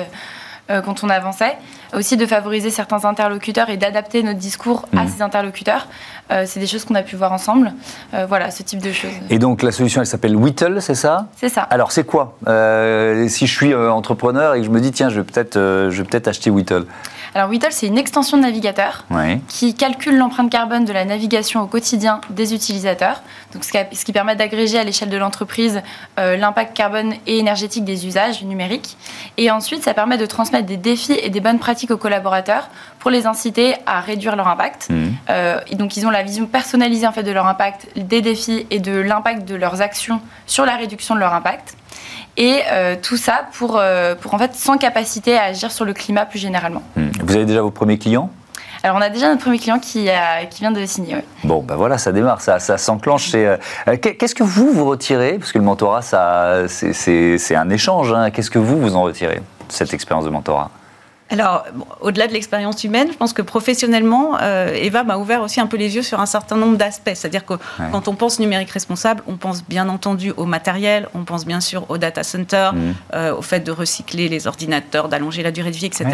quand 0.68 1.02
on 1.02 1.09
avançait. 1.09 1.57
Aussi 1.94 2.18
de 2.18 2.26
favoriser 2.26 2.70
certains 2.70 3.04
interlocuteurs 3.07 3.70
et 3.70 3.78
d'adapter 3.78 4.22
notre 4.22 4.38
discours 4.38 4.87
à 4.94 5.04
mmh. 5.04 5.09
ces 5.09 5.22
interlocuteurs. 5.22 5.88
Euh, 6.31 6.44
c'est 6.46 6.61
des 6.61 6.66
choses 6.66 6.85
qu'on 6.85 6.94
a 6.94 7.02
pu 7.02 7.16
voir 7.16 7.33
ensemble. 7.33 7.72
Euh, 8.12 8.26
voilà, 8.26 8.50
ce 8.50 8.62
type 8.62 8.83
de 8.83 8.92
choses. 8.92 9.11
Et 9.31 9.38
donc 9.38 9.62
la 9.62 9.72
solution, 9.72 10.02
elle 10.02 10.07
s'appelle 10.07 10.37
Whittle, 10.37 10.83
c'est 10.83 10.94
ça? 10.94 11.28
C'est 11.37 11.48
ça. 11.48 11.62
Alors 11.62 11.92
c'est 11.92 12.04
quoi? 12.04 12.37
Si 12.46 13.46
je 13.46 13.52
suis 13.52 13.74
entrepreneur 13.74 14.54
et 14.54 14.61
que 14.61 14.66
je 14.66 14.70
me 14.70 14.81
dis, 14.81 14.92
tiens, 14.92 15.09
je 15.09 15.20
vais 15.20 15.24
peut-être 15.24 15.54
peut 15.54 16.22
acheter 16.26 16.50
Whittle. 16.50 16.85
Alors 17.34 17.48
Whittle, 17.48 17.68
c'est 17.70 17.86
une 17.86 17.98
extension 17.98 18.36
de 18.36 18.42
navigateur 18.42 19.04
qui 19.48 19.74
calcule 19.74 20.16
l'empreinte 20.16 20.50
carbone 20.50 20.84
de 20.84 20.92
la 20.92 21.04
navigation 21.04 21.60
au 21.60 21.66
quotidien 21.66 22.20
des 22.30 22.54
utilisateurs, 22.54 23.22
donc 23.52 23.64
ce 23.64 24.04
qui 24.04 24.12
permet 24.12 24.36
d'agréger 24.36 24.78
à 24.78 24.84
l'échelle 24.84 25.10
de 25.10 25.16
l'entreprise 25.16 25.82
euh, 26.18 26.36
l'impact 26.36 26.76
carbone 26.76 27.14
et 27.26 27.38
énergétique 27.38 27.84
des 27.84 28.06
usages 28.06 28.42
numériques. 28.42 28.96
Et 29.36 29.50
ensuite, 29.50 29.84
ça 29.84 29.94
permet 29.94 30.18
de 30.18 30.26
transmettre 30.26 30.66
des 30.66 30.76
défis 30.76 31.18
et 31.22 31.30
des 31.30 31.40
bonnes 31.40 31.58
pratiques 31.58 31.90
aux 31.90 31.96
collaborateurs 31.96 32.68
pour 32.98 33.10
les 33.10 33.26
inciter 33.26 33.74
à 33.86 34.00
réduire 34.00 34.36
leur 34.36 34.48
impact. 34.48 34.88
Mmh. 34.90 35.06
Euh, 35.30 35.60
donc 35.72 35.96
ils 35.96 36.06
ont 36.06 36.10
la 36.10 36.22
vision 36.22 36.46
personnalisée 36.46 37.06
en 37.06 37.12
fait 37.12 37.22
de 37.22 37.32
leur 37.32 37.46
impact, 37.46 37.88
des 37.96 38.20
défis 38.20 38.66
et 38.70 38.80
de 38.80 38.92
l'impact 38.92 39.46
de 39.46 39.54
leurs 39.54 39.80
actions 39.80 40.20
sur 40.46 40.64
la 40.64 40.76
réduction 40.76 41.14
de 41.14 41.20
leur 41.20 41.34
impact. 41.34 41.76
Et 42.40 42.62
euh, 42.70 42.94
tout 43.03 43.16
ça 43.16 43.48
pour, 43.53 43.77
euh, 43.79 44.14
pour 44.14 44.33
en 44.33 44.38
fait 44.38 44.55
sans 44.55 44.79
capacité 44.79 45.37
à 45.37 45.42
agir 45.42 45.72
sur 45.72 45.85
le 45.85 45.92
climat 45.92 46.24
plus 46.24 46.38
généralement. 46.38 46.83
Hmm. 46.96 47.09
Vous 47.24 47.35
avez 47.35 47.44
déjà 47.44 47.62
vos 47.62 47.72
premiers 47.72 47.98
clients? 47.98 48.31
Alors, 48.85 48.96
on 48.96 49.01
a 49.01 49.09
déjà 49.09 49.29
notre 49.29 49.42
premier 49.42 49.59
client 49.59 49.81
qui, 49.81 50.09
qui 50.51 50.61
vient 50.61 50.70
de 50.70 50.87
signer. 50.87 51.16
Bon, 51.42 51.62
ben 51.62 51.74
voilà, 51.74 51.98
ça 51.98 52.12
démarre, 52.12 52.40
ça, 52.40 52.61
ça 52.61 52.79
s'enclenche. 52.79 53.33
Euh, 53.35 53.57
qu'est-ce 54.01 54.37
que 54.37 54.44
vous, 54.44 54.70
vous 54.72 54.85
retirez? 54.85 55.37
Parce 55.37 55.51
que 55.51 55.59
le 55.59 55.64
mentorat, 55.64 56.01
c'est 56.01 57.57
un 57.57 57.70
échange. 57.70 58.12
Hein. 58.12 58.31
Qu'est-ce 58.31 58.53
que 58.53 58.61
vous, 58.61 58.79
vous 58.79 58.94
en 58.94 59.03
retirez 59.03 59.42
cette 59.68 59.92
expérience 59.92 60.24
de 60.24 60.31
mentorat? 60.31 60.70
Alors, 61.30 61.66
au-delà 62.00 62.26
de 62.26 62.32
l'expérience 62.32 62.84
humaine, 62.84 63.08
je 63.12 63.16
pense 63.16 63.34
que 63.34 63.42
professionnellement, 63.42 64.38
euh, 64.40 64.72
Eva 64.74 65.04
m'a 65.04 65.18
ouvert 65.18 65.42
aussi 65.42 65.60
un 65.60 65.66
peu 65.66 65.76
les 65.76 65.94
yeux 65.94 66.02
sur 66.02 66.20
un 66.20 66.26
certain 66.26 66.56
nombre 66.56 66.78
d'aspects. 66.78 67.10
C'est-à-dire 67.14 67.44
que 67.44 67.54
quand 67.92 68.08
on 68.08 68.14
pense 68.14 68.38
numérique 68.38 68.70
responsable, 68.70 69.22
on 69.26 69.36
pense 69.36 69.62
bien 69.62 69.88
entendu 69.90 70.32
au 70.36 70.46
matériel, 70.46 71.06
on 71.14 71.24
pense 71.24 71.44
bien 71.44 71.60
sûr 71.60 71.84
au 71.90 71.98
data 71.98 72.22
center, 72.22 72.70
mmh. 72.72 72.78
euh, 73.14 73.36
au 73.36 73.42
fait 73.42 73.60
de 73.60 73.70
recycler 73.70 74.28
les 74.28 74.46
ordinateurs, 74.46 75.08
d'allonger 75.08 75.42
la 75.42 75.50
durée 75.50 75.70
de 75.70 75.76
vie, 75.76 75.86
etc. 75.86 76.08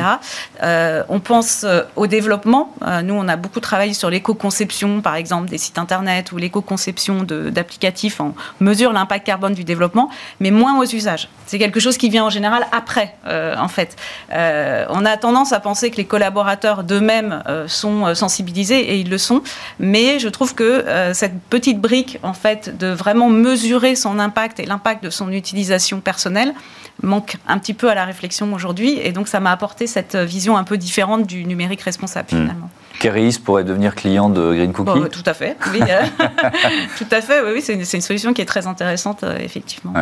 Euh, 0.62 1.04
on 1.08 1.20
pense 1.20 1.64
au 1.94 2.06
développement. 2.06 2.74
nous, 3.04 3.14
on 3.14 3.28
a 3.28 3.36
beaucoup 3.36 3.60
travaillé 3.60 3.94
sur 3.94 4.10
l'éco-conception, 4.10 5.00
par 5.00 5.14
exemple, 5.14 5.48
des 5.48 5.58
sites 5.58 5.78
internet 5.78 6.32
ou 6.32 6.38
l'éco-conception 6.38 7.22
d'applicatifs. 7.22 8.20
On 8.20 8.34
mesure 8.60 8.92
l'impact 8.92 9.26
carbone 9.26 9.54
du 9.54 9.64
développement, 9.64 10.10
mais 10.40 10.50
moins 10.50 10.80
aux 10.80 10.84
usages. 10.84 11.28
C'est 11.46 11.58
quelque 11.58 11.78
chose 11.78 11.98
qui 11.98 12.08
vient 12.08 12.24
en 12.24 12.30
général 12.30 12.66
après, 12.72 13.14
en 13.26 13.68
fait. 13.68 13.96
on 14.32 15.03
on 15.04 15.06
a 15.06 15.18
tendance 15.18 15.52
à 15.52 15.60
penser 15.60 15.90
que 15.90 15.96
les 15.98 16.06
collaborateurs 16.06 16.82
d'eux-mêmes 16.82 17.42
euh, 17.46 17.68
sont 17.68 18.06
euh, 18.06 18.14
sensibilisés 18.14 18.80
et 18.80 18.96
ils 18.96 19.10
le 19.10 19.18
sont, 19.18 19.42
mais 19.78 20.18
je 20.18 20.28
trouve 20.30 20.54
que 20.54 20.64
euh, 20.64 21.12
cette 21.12 21.38
petite 21.50 21.78
brique, 21.78 22.18
en 22.22 22.32
fait, 22.32 22.78
de 22.78 22.86
vraiment 22.86 23.28
mesurer 23.28 23.96
son 23.96 24.18
impact 24.18 24.60
et 24.60 24.64
l'impact 24.64 25.04
de 25.04 25.10
son 25.10 25.30
utilisation 25.30 26.00
personnelle 26.00 26.54
manque 27.02 27.36
un 27.48 27.58
petit 27.58 27.74
peu 27.74 27.90
à 27.90 27.94
la 27.94 28.06
réflexion 28.06 28.54
aujourd'hui, 28.54 28.98
et 29.02 29.12
donc 29.12 29.28
ça 29.28 29.40
m'a 29.40 29.50
apporté 29.50 29.86
cette 29.86 30.16
vision 30.16 30.56
un 30.56 30.64
peu 30.64 30.78
différente 30.78 31.26
du 31.26 31.44
numérique 31.44 31.82
responsable 31.82 32.28
hmm. 32.32 32.40
finalement. 32.40 32.70
Keris 33.00 33.40
pourrait 33.44 33.64
devenir 33.64 33.96
client 33.96 34.30
de 34.30 34.54
Green 34.54 34.72
Cookie 34.72 35.10
Tout 35.10 35.24
à 35.26 35.34
fait, 35.34 35.56
oui. 35.72 35.80
tout 36.96 37.06
à 37.10 37.20
fait, 37.20 37.42
oui, 37.42 37.60
c'est 37.60 37.74
une, 37.74 38.00
solution 38.00 38.32
qui 38.32 38.40
est 38.40 38.46
très 38.46 38.68
intéressante, 38.68 39.24
effectivement. 39.40 39.92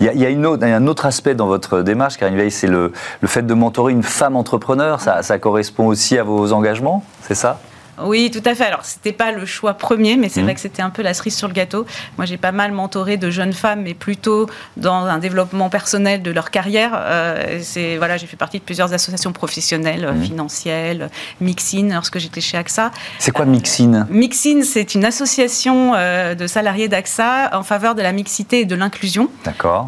Il, 0.00 0.06
y 0.06 0.26
a, 0.26 0.28
une 0.28 0.44
autre, 0.44 0.64
un 0.64 0.86
autre 0.88 1.06
aspect 1.06 1.36
dans 1.36 1.46
votre 1.46 1.82
démarche, 1.82 2.16
Karine 2.16 2.36
Veil, 2.36 2.50
c'est 2.50 2.66
le, 2.66 2.92
le, 3.20 3.28
fait 3.28 3.46
de 3.46 3.54
mentorer 3.54 3.92
une 3.92 4.02
femme 4.02 4.34
entrepreneur. 4.42 5.00
Ça, 5.00 5.22
ça 5.22 5.38
correspond 5.38 5.86
aussi 5.86 6.18
à 6.18 6.24
vos 6.24 6.52
engagements, 6.52 7.04
c'est 7.22 7.36
ça? 7.36 7.58
Oui, 8.04 8.30
tout 8.30 8.42
à 8.44 8.54
fait. 8.54 8.64
Alors, 8.64 8.84
c'était 8.84 9.12
pas 9.12 9.32
le 9.32 9.46
choix 9.46 9.74
premier, 9.74 10.16
mais 10.16 10.28
c'est 10.28 10.40
mmh. 10.40 10.44
vrai 10.44 10.54
que 10.54 10.60
c'était 10.60 10.82
un 10.82 10.90
peu 10.90 11.02
la 11.02 11.14
cerise 11.14 11.36
sur 11.36 11.48
le 11.48 11.54
gâteau. 11.54 11.86
Moi, 12.16 12.26
j'ai 12.26 12.36
pas 12.36 12.52
mal 12.52 12.72
mentoré 12.72 13.16
de 13.16 13.30
jeunes 13.30 13.52
femmes, 13.52 13.82
mais 13.82 13.94
plutôt 13.94 14.48
dans 14.76 15.04
un 15.06 15.18
développement 15.18 15.70
personnel 15.70 16.22
de 16.22 16.30
leur 16.30 16.50
carrière. 16.50 16.92
Euh, 16.94 17.58
c'est 17.62 17.96
voilà, 17.96 18.16
j'ai 18.16 18.26
fait 18.26 18.36
partie 18.36 18.58
de 18.58 18.64
plusieurs 18.64 18.92
associations 18.92 19.32
professionnelles, 19.32 20.12
mmh. 20.12 20.22
financières, 20.22 21.08
Mixine, 21.40 21.92
lorsque 21.92 22.18
j'étais 22.18 22.40
chez 22.40 22.56
AXA. 22.56 22.90
C'est 23.18 23.32
quoi 23.32 23.44
Mixine 23.44 24.06
Mixine, 24.10 24.62
c'est 24.62 24.94
une 24.94 25.04
association 25.04 25.92
de 25.92 26.46
salariés 26.46 26.88
d'AXA 26.88 27.50
en 27.52 27.62
faveur 27.62 27.94
de 27.94 28.02
la 28.02 28.12
mixité 28.12 28.60
et 28.60 28.64
de 28.64 28.74
l'inclusion. 28.74 29.28
D'accord. 29.44 29.86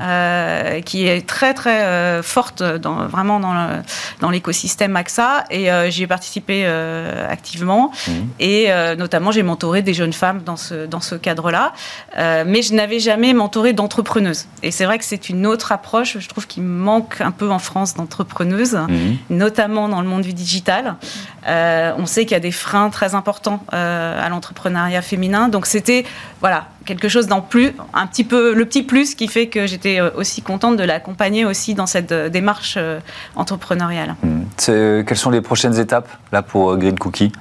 qui 0.85 1.07
est 1.07 1.27
très 1.27 1.55
très 1.55 2.22
forte 2.22 2.62
dans, 2.62 3.07
vraiment 3.07 3.40
dans 4.20 4.31
l'écosystème 4.31 4.96
AXA 4.96 5.44
et 5.50 5.68
j'y 5.90 6.03
ai 6.03 6.07
participé 6.07 6.66
activement. 6.66 7.92
Mhm. 8.08 8.28
Et 8.40 8.66
euh, 8.68 8.96
notamment, 8.96 9.30
j'ai 9.30 9.42
mentoré 9.42 9.82
des 9.82 9.94
jeunes 9.94 10.12
femmes 10.12 10.42
dans 10.44 10.56
ce, 10.56 10.86
dans 10.86 11.00
ce 11.00 11.14
cadre-là. 11.14 11.72
Euh, 12.18 12.44
mais 12.46 12.62
je 12.62 12.74
n'avais 12.74 12.98
jamais 12.98 13.32
mentoré 13.32 13.72
d'entrepreneuses. 13.72 14.46
Et 14.62 14.70
c'est 14.70 14.84
vrai 14.84 14.98
que 14.98 15.04
c'est 15.04 15.28
une 15.28 15.46
autre 15.46 15.72
approche, 15.72 16.18
je 16.18 16.28
trouve 16.28 16.46
qu'il 16.46 16.62
manque 16.62 17.20
un 17.20 17.30
peu 17.30 17.50
en 17.50 17.58
France 17.58 17.94
d'entrepreneuses, 17.94 18.74
mhm. 18.74 19.16
notamment 19.30 19.88
dans 19.88 20.00
le 20.00 20.08
monde 20.08 20.22
du 20.22 20.32
digital. 20.32 20.96
Euh, 21.46 21.92
on 21.98 22.06
sait 22.06 22.22
qu'il 22.24 22.32
y 22.32 22.36
a 22.36 22.40
des 22.40 22.52
freins 22.52 22.90
très 22.90 23.14
importants 23.14 23.62
à 23.70 24.28
l'entrepreneuriat 24.28 25.02
féminin. 25.02 25.48
Donc 25.48 25.66
c'était 25.66 26.04
voilà, 26.40 26.68
quelque 26.84 27.08
chose 27.08 27.26
d'en 27.26 27.40
plus, 27.40 27.72
un 27.92 28.06
petit 28.06 28.24
peu 28.24 28.54
le 28.54 28.64
petit 28.64 28.82
plus 28.82 29.14
qui 29.14 29.28
fait 29.28 29.48
que 29.48 29.66
j'étais 29.66 30.00
aussi 30.00 30.42
contente 30.42 30.76
de 30.76 30.84
l'accompagner 30.84 31.44
aussi 31.44 31.74
dans 31.74 31.86
cette 31.86 32.12
démarche 32.12 32.78
entrepreneuriale. 33.36 34.16
Mhm. 34.22 35.04
Quelles 35.04 35.16
sont 35.16 35.30
les 35.30 35.40
prochaines 35.40 35.78
étapes 35.78 36.08
là 36.32 36.42
pour 36.42 36.76
Green 36.76 36.98
Cookie? 36.98 37.32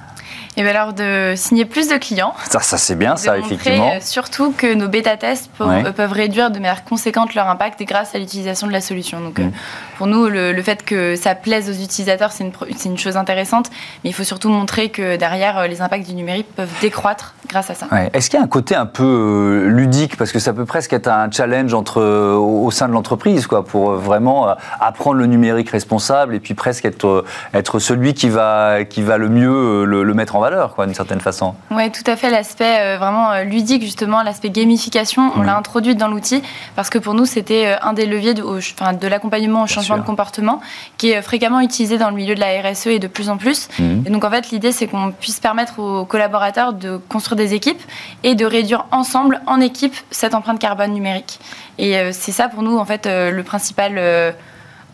Et 0.56 0.62
bien 0.62 0.70
alors 0.70 0.92
de 0.92 1.34
signer 1.36 1.64
plus 1.64 1.88
de 1.88 1.96
clients. 1.96 2.32
Ça, 2.48 2.60
ça 2.60 2.78
c'est 2.78 2.94
bien, 2.94 3.16
ça, 3.16 3.38
effectivement. 3.38 3.92
Euh, 3.92 3.98
surtout 4.00 4.52
que 4.56 4.72
nos 4.74 4.88
bêta-tests 4.88 5.50
euh, 5.60 5.90
peuvent 5.92 6.12
réduire 6.12 6.50
de 6.50 6.58
manière 6.58 6.84
conséquente 6.84 7.34
leur 7.34 7.48
impact 7.48 7.82
grâce 7.82 8.14
à 8.14 8.18
l'utilisation 8.18 8.66
de 8.66 8.72
la 8.72 8.80
solution. 8.80 9.20
Donc, 9.20 9.40
euh, 9.40 9.44
mm. 9.44 9.52
pour 9.98 10.06
nous, 10.06 10.28
le, 10.28 10.62
fait 10.62 10.84
que 10.84 11.16
ça 11.16 11.34
plaise 11.34 11.68
aux 11.68 11.82
utilisateurs, 11.82 12.32
c'est 12.32 12.44
une, 12.44 12.52
une, 12.84 12.98
chose 12.98 13.16
intéressante. 13.16 13.70
Mais 14.02 14.10
il 14.10 14.12
faut 14.12 14.24
surtout 14.24 14.48
montrer 14.48 14.90
que 14.90 15.16
derrière, 15.16 15.66
les 15.66 15.82
impacts 15.82 16.06
du 16.06 16.14
numérique 16.14 16.46
peuvent 16.54 16.72
décroître 16.80 17.34
grâce 17.48 17.70
à 17.70 17.74
ça. 17.74 17.86
Est-ce 18.12 18.30
qu'il 18.30 18.38
y 18.38 18.42
a 18.42 18.44
un 18.44 18.48
côté 18.48 18.74
un 18.74 18.86
peu 18.86 19.66
ludique? 19.68 20.16
Parce 20.16 20.32
que 20.32 20.38
ça 20.38 20.52
peut 20.52 20.64
presque 20.64 20.92
être 20.92 21.08
un 21.08 21.30
challenge 21.30 21.74
entre, 21.74 22.00
au 22.00 22.70
sein 22.70 22.88
de 22.88 22.92
l'entreprise, 22.92 23.46
quoi, 23.46 23.64
pour 23.64 23.92
vraiment 23.92 24.54
apprendre 24.80 25.16
le 25.16 25.26
numérique 25.26 25.70
responsable 25.70 26.34
et 26.34 26.40
puis 26.40 26.54
presque 26.54 26.84
être, 26.84 27.24
être 27.52 27.78
celui 27.78 28.14
qui 28.14 28.28
va, 28.28 28.84
qui 28.84 29.02
va 29.02 29.18
le 29.18 29.28
mieux 29.28 29.84
le, 29.84 30.04
le 30.04 30.14
mettre 30.14 30.36
en 30.36 30.43
valeur, 30.44 30.74
quoi, 30.74 30.86
d'une 30.86 30.94
certaine 30.94 31.20
façon. 31.20 31.54
Oui, 31.70 31.90
tout 31.90 32.08
à 32.08 32.16
fait. 32.16 32.30
L'aspect 32.30 32.78
euh, 32.78 32.98
vraiment 32.98 33.32
euh, 33.32 33.44
ludique, 33.44 33.82
justement, 33.82 34.22
l'aspect 34.22 34.50
gamification, 34.50 35.32
on 35.36 35.42
l'a 35.42 35.56
introduit 35.56 35.94
dans 35.94 36.08
l'outil 36.08 36.42
parce 36.76 36.90
que 36.90 36.98
pour 36.98 37.14
nous, 37.14 37.24
c'était 37.24 37.66
euh, 37.66 37.76
un 37.82 37.94
des 37.94 38.06
leviers 38.06 38.34
de, 38.34 38.42
de 38.42 39.08
l'accompagnement 39.08 39.62
au 39.62 39.66
changement 39.66 39.96
de 39.96 40.02
comportement 40.02 40.60
qui 40.98 41.10
est 41.10 41.22
fréquemment 41.22 41.60
utilisé 41.60 41.96
dans 41.98 42.10
le 42.10 42.16
milieu 42.16 42.34
de 42.34 42.40
la 42.40 42.60
RSE 42.60 42.88
et 42.88 42.98
de 42.98 43.08
plus 43.08 43.30
en 43.30 43.36
plus. 43.36 43.68
Mhm. 43.78 44.04
Et 44.06 44.10
donc, 44.10 44.24
en 44.24 44.30
fait, 44.30 44.50
l'idée, 44.50 44.72
c'est 44.72 44.86
qu'on 44.86 45.12
puisse 45.12 45.40
permettre 45.40 45.78
aux 45.78 46.04
collaborateurs 46.04 46.74
de 46.74 46.98
construire 47.08 47.36
des 47.36 47.54
équipes 47.54 47.82
et 48.22 48.34
de 48.34 48.44
réduire 48.44 48.84
ensemble, 48.90 49.40
en 49.46 49.60
équipe, 49.60 49.96
cette 50.10 50.34
empreinte 50.34 50.58
carbone 50.58 50.92
numérique. 50.92 51.40
Et 51.78 52.12
c'est 52.12 52.32
ça, 52.32 52.48
pour 52.48 52.62
nous, 52.62 52.78
en 52.78 52.84
fait, 52.84 53.06
le 53.06 53.42
principal 53.42 54.34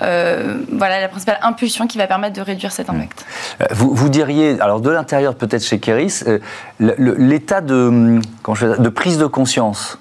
euh, 0.02 0.58
voilà 0.72 1.00
la 1.00 1.08
principale 1.08 1.38
impulsion 1.42 1.86
qui 1.86 1.98
va 1.98 2.06
permettre 2.06 2.36
de 2.36 2.40
réduire 2.40 2.72
cet 2.72 2.88
impact. 2.90 3.24
Euh, 3.60 3.66
vous, 3.72 3.94
vous 3.94 4.08
diriez, 4.08 4.60
alors 4.60 4.80
de 4.80 4.90
l'intérieur 4.90 5.34
peut-être 5.34 5.64
chez 5.64 5.78
Keris, 5.78 6.22
euh, 6.26 6.38
l'état 6.78 7.60
de, 7.60 8.20
de, 8.78 8.88
prise 8.88 9.18
de 9.18 9.26
conscience 9.26 9.98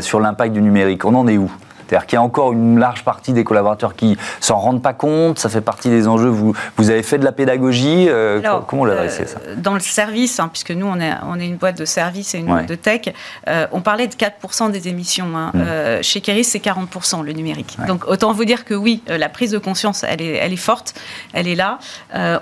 sur 0.00 0.20
l'impact 0.20 0.52
du 0.52 0.60
numérique, 0.60 1.04
on 1.04 1.14
en 1.14 1.26
est 1.26 1.36
où? 1.36 1.50
C'est-à-dire 1.88 2.06
qu'il 2.06 2.16
y 2.16 2.18
a 2.18 2.22
encore 2.22 2.52
une 2.52 2.78
large 2.78 3.02
partie 3.02 3.32
des 3.32 3.44
collaborateurs 3.44 3.96
qui 3.96 4.18
s'en 4.40 4.58
rendent 4.58 4.82
pas 4.82 4.92
compte, 4.92 5.38
ça 5.38 5.48
fait 5.48 5.62
partie 5.62 5.88
des 5.88 6.06
enjeux. 6.06 6.28
Vous, 6.28 6.54
vous 6.76 6.90
avez 6.90 7.02
fait 7.02 7.16
de 7.18 7.24
la 7.24 7.32
pédagogie, 7.32 8.06
euh, 8.08 8.42
comment 8.66 8.84
l'adresser 8.84 9.26
ça 9.26 9.38
euh, 9.46 9.54
Dans 9.56 9.72
le 9.72 9.80
service, 9.80 10.38
hein, 10.38 10.50
puisque 10.52 10.70
nous 10.70 10.86
on 10.86 11.00
est, 11.00 11.12
on 11.26 11.40
est 11.40 11.46
une 11.46 11.56
boîte 11.56 11.78
de 11.78 11.86
service 11.86 12.34
et 12.34 12.38
une 12.38 12.46
boîte 12.46 12.68
de 12.68 12.74
tech, 12.74 13.02
euh, 13.48 13.66
on 13.72 13.80
parlait 13.80 14.06
de 14.06 14.14
4% 14.14 14.70
des 14.70 14.88
émissions. 14.88 15.36
Hein. 15.36 15.52
Mm. 15.54 16.02
chez 16.02 16.20
Keris, 16.20 16.44
c'est 16.44 16.58
40% 16.58 17.22
le 17.22 17.32
numérique. 17.32 17.78
Donc 17.86 18.06
autant 18.06 18.32
vous 18.32 18.44
dire 18.44 18.64
que 18.64 18.74
oui, 18.74 19.02
la 19.08 19.28
prise 19.28 19.50
de 19.50 19.58
conscience, 19.58 20.04
elle 20.04 20.20
est, 20.20 20.34
elle 20.34 20.52
est 20.52 20.56
forte, 20.56 20.94
elle 21.32 21.48
est 21.48 21.54
là. 21.54 21.78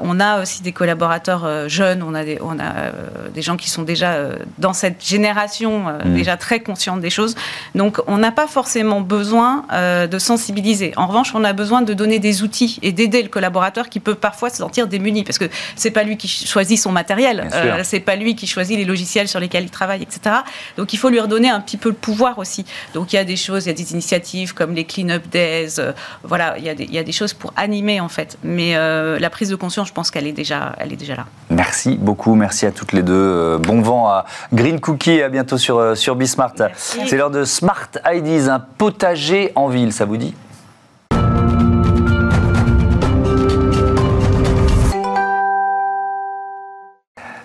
on 0.01 0.19
a 0.19 0.43
aussi 0.43 0.63
des 0.63 0.73
collaborateurs 0.73 1.69
jeunes, 1.69 2.03
on 2.03 2.15
a 2.15 2.25
des, 2.25 2.39
on 2.43 2.59
a, 2.59 2.91
des 3.33 3.43
gens 3.43 3.57
qui 3.57 3.71
sont 3.71 3.83
déjà 3.83 4.17
dans 4.59 4.73
cette 4.73 5.05
génération, 5.05 5.85
mm. 6.05 6.15
déjà 6.15 6.37
très 6.37 6.61
conscients 6.61 6.97
des 6.97 7.11
choses. 7.11 7.37
Donc 7.75 8.01
on 8.09 8.19
n'a 8.19 8.33
pas 8.33 8.49
forcément 8.49 9.01
besoin 9.01 9.36
euh, 9.73 10.07
de 10.07 10.19
sensibiliser. 10.19 10.93
En 10.97 11.07
revanche, 11.07 11.35
on 11.35 11.45
a 11.45 11.53
besoin 11.53 11.83
de 11.83 11.93
donner 11.95 12.19
des 12.19 12.43
outils 12.43 12.79
et 12.83 12.93
d'aider 12.93 13.23
le 13.23 13.29
collaborateur 13.29 13.89
qui 13.89 14.01
peut 14.01 14.15
parfois 14.15 14.51
se 14.51 14.59
sentir 14.59 14.87
démuni 14.87 15.25
parce 15.25 15.39
que 15.39 15.47
c'est 15.75 15.91
pas 15.91 16.03
lui 16.03 16.17
qui 16.17 16.29
choisit 16.29 16.79
son 16.79 16.93
matériel, 16.93 17.49
euh, 17.53 17.81
c'est 17.83 18.01
pas 18.01 18.17
lui 18.17 18.35
qui 18.35 18.47
choisit 18.47 18.77
les 18.77 18.85
logiciels 18.85 19.29
sur 19.29 19.41
lesquels 19.41 19.65
il 19.65 19.71
travaille, 19.71 20.03
etc. 20.03 20.37
Donc 20.77 20.93
il 20.93 20.97
faut 20.99 21.09
lui 21.09 21.21
redonner 21.21 21.49
un 21.49 21.61
petit 21.61 21.77
peu 21.77 21.89
le 21.89 21.95
pouvoir 21.95 22.39
aussi. 22.39 22.65
Donc 22.95 23.13
il 23.13 23.17
y 23.17 23.19
a 23.19 23.25
des 23.25 23.37
choses, 23.37 23.67
il 23.67 23.69
y 23.69 23.73
a 23.73 23.75
des 23.75 23.93
initiatives 23.93 24.55
comme 24.55 24.75
les 24.75 24.85
clean 24.85 25.11
up 25.11 25.23
days, 25.31 25.79
euh, 25.79 25.93
voilà, 26.23 26.57
il 26.59 26.65
y, 26.65 26.69
a 26.69 26.75
des, 26.75 26.85
il 26.85 26.95
y, 26.95 26.99
a 26.99 27.05
des, 27.05 27.13
choses 27.13 27.35
pour 27.35 27.53
animer 27.57 28.01
en 28.01 28.09
fait. 28.09 28.39
Mais 28.43 28.75
la 28.75 29.31
prise 29.31 29.51
de 29.51 29.57
conscience, 29.57 29.89
je 29.89 29.93
pense 29.93 30.11
qu'elle 30.11 30.27
est 30.27 30.33
déjà, 30.33 30.75
elle 30.79 30.93
est 30.93 30.97
déjà 30.97 31.17
là. 31.17 31.27
Merci 31.51 31.97
beaucoup, 31.97 32.35
merci 32.35 32.67
à 32.67 32.73
toutes 32.73 32.93
les 32.93 33.03
deux. 33.03 33.59
bon 33.59 33.81
vent 33.81 34.09
à 34.09 34.25
Green 34.53 34.81
Cookie 34.81 35.13
et 35.13 35.23
à 35.23 35.29
bientôt 35.29 35.59
sur 35.59 35.97
sur 35.97 36.17
Bismart. 36.17 36.55
C'est 36.87 37.17
l'heure 37.17 37.31
de 37.31 37.45
Smart 37.45 37.89
IDs, 38.07 38.49
un 38.49 38.61
potager 38.61 39.26
en 39.57 39.69
ville, 39.69 39.93
ça 39.93 40.05
vous 40.05 40.17
dit? 40.17 40.35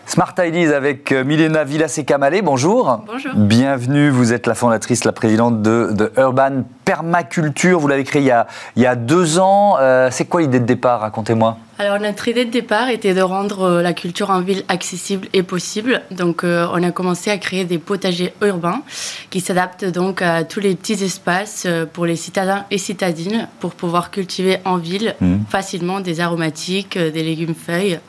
Smart 0.06 0.36
Ideas 0.38 0.76
avec 0.76 1.12
euh, 1.12 1.24
Milena 1.24 1.64
Villas-Camalé, 1.64 2.42
bonjour. 2.42 3.02
Bonjour. 3.08 3.32
Bienvenue, 3.34 4.10
vous 4.10 4.34
êtes 4.34 4.46
la 4.46 4.56
fondatrice, 4.56 5.06
la 5.06 5.14
présidente 5.14 5.62
de, 5.62 6.12
Urban 6.18 6.64
Permaculture. 6.92 7.80
Vous 7.80 7.88
l'avez 7.88 8.04
créé 8.04 8.22
il 8.22 8.28
y 8.28 8.32
a, 8.32 8.48
il 8.76 8.82
y 8.82 8.86
a 8.86 8.98
deux 8.98 9.40
ans. 9.40 9.78
Euh, 9.80 10.10
c'est 10.12 10.26
quoi 10.26 10.42
l'idée 10.42 10.60
de 10.60 10.66
départ 10.66 11.00
Racontez-moi. 11.00 11.58
Alors 11.80 12.00
notre 12.02 12.28
idée 12.28 12.44
de 12.44 12.52
départ 12.52 12.90
était 12.90 13.14
de 13.14 13.22
rendre 13.22 13.62
euh, 13.62 13.82
la 13.82 13.94
culture 13.94 14.30
en 14.30 14.42
ville 14.42 14.66
accessible 14.68 15.30
et 15.32 15.42
possible. 15.42 16.02
Donc 16.12 16.44
euh, 16.44 16.68
on 16.74 16.84
a 16.84 16.92
commencé 16.92 17.32
à 17.32 17.38
créer 17.38 17.64
des 17.64 17.78
potagers 17.78 18.34
urbains 18.42 18.82
qui 19.30 19.40
s'adaptent 19.40 19.86
donc 19.86 20.22
à 20.22 20.44
tous 20.44 20.60
les 20.60 20.76
petits 20.76 21.02
espaces 21.02 21.66
pour 21.94 22.06
les 22.06 22.18
citadins 22.18 22.66
et 22.72 22.78
citadines 22.78 23.48
pour 23.62 23.72
pouvoir 23.72 24.12
cultiver 24.12 24.58
en 24.66 24.76
ville 24.76 25.16
mmh. 25.22 25.36
facilement 25.50 26.02
des 26.02 26.20
aromatiques, 26.20 26.98
des 26.98 27.24
légumes 27.24 27.56
feuilles 27.56 28.00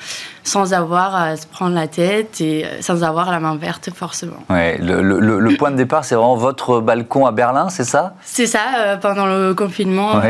sans 0.45 0.75
avoir 0.75 1.14
à 1.14 1.37
se 1.37 1.47
prendre 1.47 1.75
la 1.75 1.87
tête 1.87 2.40
et 2.40 2.66
sans 2.81 3.05
avoir 3.05 3.31
la 3.31 3.40
main 3.40 3.57
verte 3.57 3.90
forcément. 3.95 4.42
Ouais, 4.51 4.79
le, 4.81 5.57
point 5.57 5.71
de 5.71 5.77
départ, 5.77 6.05
c'est 6.05 6.14
vraiment 6.14 6.37
votre 6.37 6.81
balcon 6.81 7.27
à 7.27 7.33
Berlin, 7.33 7.68
c'est 7.68 7.85
ça? 7.85 8.14
C'est 8.23 8.47
ça. 8.47 8.61
Pendant 9.01 9.27
le 9.27 9.55
confinement, 9.55 10.21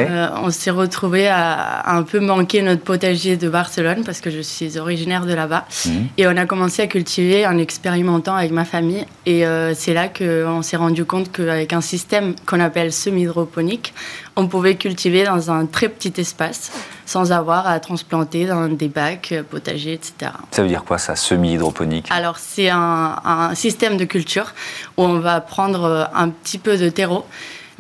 on 0.43 0.51
s'est 0.51 0.71
retrouvé 0.71 1.29
à, 1.29 1.91
un 1.91 2.03
peu 2.03 2.21
manquer 2.21 2.63
notre 2.63 2.83
potager 2.83 3.37
de 3.37 3.49
Barcelone 3.49 4.03
parce 4.05 4.21
que 4.21 4.31
je 4.31 4.41
suis 4.41 4.79
originaire 4.79 5.27
de 5.27 5.35
là-bas. 5.35 5.65
Mhm. 5.87 6.09
Et 6.19 6.27
on 6.27 6.37
a 6.37 6.47
commencé 6.47 6.83
à 6.83 6.87
cultiver 6.87 7.47
en 7.47 7.59
expérimentant 7.59 8.35
avec 8.35 8.53
ma 8.53 8.65
famille. 8.65 9.07
Et 9.27 9.47
euh, 9.47 9.75
c'est 9.75 9.95
là 9.95 10.09
qu'on 10.09 10.63
s'est 10.63 10.77
rendu 10.77 11.05
compte 11.05 11.33
qu'avec 11.33 11.73
un 11.73 11.81
système 11.81 12.35
qu'on 12.47 12.61
appelle 12.61 12.93
semi-hydroponique, 12.93 13.95
on 14.37 14.47
pouvait 14.49 14.77
cultiver 14.77 15.25
dans 15.25 15.51
un 15.51 15.67
très 15.67 15.89
petit 15.89 16.21
espace 16.21 16.73
sans 17.05 17.33
avoir 17.33 17.67
à 17.67 17.79
transplanter 17.81 18.47
dans 18.47 18.69
des 18.69 18.89
bacs, 18.89 19.33
euh, 19.33 19.43
potagers, 19.43 19.95
etc. 19.95 20.33
Ça 20.51 20.63
veut 20.63 20.69
dire 20.69 20.85
quoi 20.85 20.99
ça, 20.99 21.17
semi-hydroponique? 21.17 22.07
Alors 22.11 22.39
c'est 22.39 22.71
un, 22.71 23.17
un 23.25 23.55
système 23.55 23.97
de 23.97 24.05
culture 24.05 24.55
où 24.97 25.03
on 25.03 25.19
va 25.19 25.41
prendre 25.41 25.85
euh, 25.85 26.05
un 26.15 26.31
petit 26.31 26.59
peu 26.59 26.77
de 26.77 26.89
terreau 26.89 27.27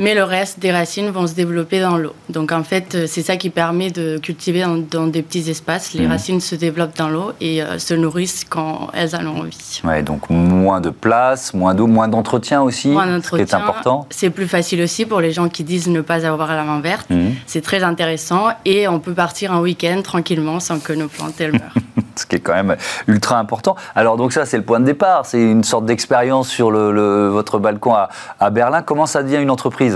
mais 0.02 0.14
le 0.14 0.24
reste 0.24 0.58
des 0.58 0.72
racines 0.72 1.10
vont 1.10 1.28
se 1.28 1.34
développer 1.34 1.80
dans 1.80 1.96
l'eau. 1.96 2.12
Donc 2.28 2.50
en 2.50 2.64
fait, 2.64 2.96
euh, 2.96 3.04
c'est 3.06 3.22
ça 3.22 3.36
qui 3.36 3.50
permet 3.50 3.90
de 3.90 4.18
cultiver 4.18 4.64
dans, 4.90 5.06
des 5.06 5.22
petits 5.22 5.48
espaces. 5.48 5.94
Les 5.94 6.06
mmh. 6.06 6.10
racines 6.10 6.40
se 6.40 6.56
développent 6.56 6.96
dans 6.96 7.08
l'eau 7.08 7.32
et 7.40 7.62
euh, 7.62 7.78
se 7.78 7.94
nourrissent 7.94 8.44
quand 8.48 8.88
elles 8.94 9.14
en 9.14 9.24
ont 9.26 9.38
envie. 9.42 9.80
Ouais, 9.84 10.02
donc 10.02 10.28
moins 10.28 10.80
de 10.80 10.90
place, 10.90 11.54
moins 11.54 11.76
d'eau, 11.76 11.86
moins 11.86 12.08
d'entretien 12.08 12.62
aussi, 12.62 12.88
moins 12.88 13.06
d'entretien, 13.06 13.46
ce 13.46 13.50
qui 13.50 13.56
est 13.56 13.56
important. 13.56 14.06
C'est 14.10 14.30
plus 14.30 14.48
facile 14.48 14.82
aussi 14.82 15.06
pour 15.06 15.20
les 15.20 15.30
gens 15.30 15.48
qui 15.48 15.62
disent 15.62 15.86
ne 15.86 16.00
pas 16.00 16.26
avoir 16.26 16.48
la 16.48 16.64
main 16.64 16.80
verte. 16.80 17.08
Mmh. 17.08 17.28
C'est 17.46 17.62
très 17.62 17.84
intéressant 17.84 18.48
et 18.64 18.88
on 18.88 18.98
peut 18.98 19.14
partir 19.14 19.52
un 19.52 19.60
week-end 19.60 20.02
tranquillement 20.02 20.58
sans 20.58 20.80
que 20.80 20.92
nos 20.92 21.06
plantes 21.06 21.40
elles 21.40 21.52
meurent. 21.52 21.74
ce 22.16 22.26
qui 22.26 22.36
est 22.36 22.40
quand 22.40 22.54
même 22.54 22.76
ultra 23.06 23.38
important. 23.38 23.76
Alors 23.94 24.16
donc 24.16 24.32
ça 24.32 24.46
c'est 24.46 24.56
le 24.56 24.64
point 24.64 24.80
de 24.80 24.84
départ, 24.84 25.26
c'est 25.26 25.40
une 25.40 25.64
sorte 25.64 25.86
d'expérience 25.86 26.48
sur 26.48 26.72
le, 26.72 27.28
votre 27.28 27.60
balcon 27.60 27.94
à, 27.94 28.08
à 28.40 28.50
Berlin. 28.50 28.82
Comment 28.82 29.06
ça 29.06 29.22
devient 29.22 29.40
une 29.40 29.50
entreprise? 29.50 29.91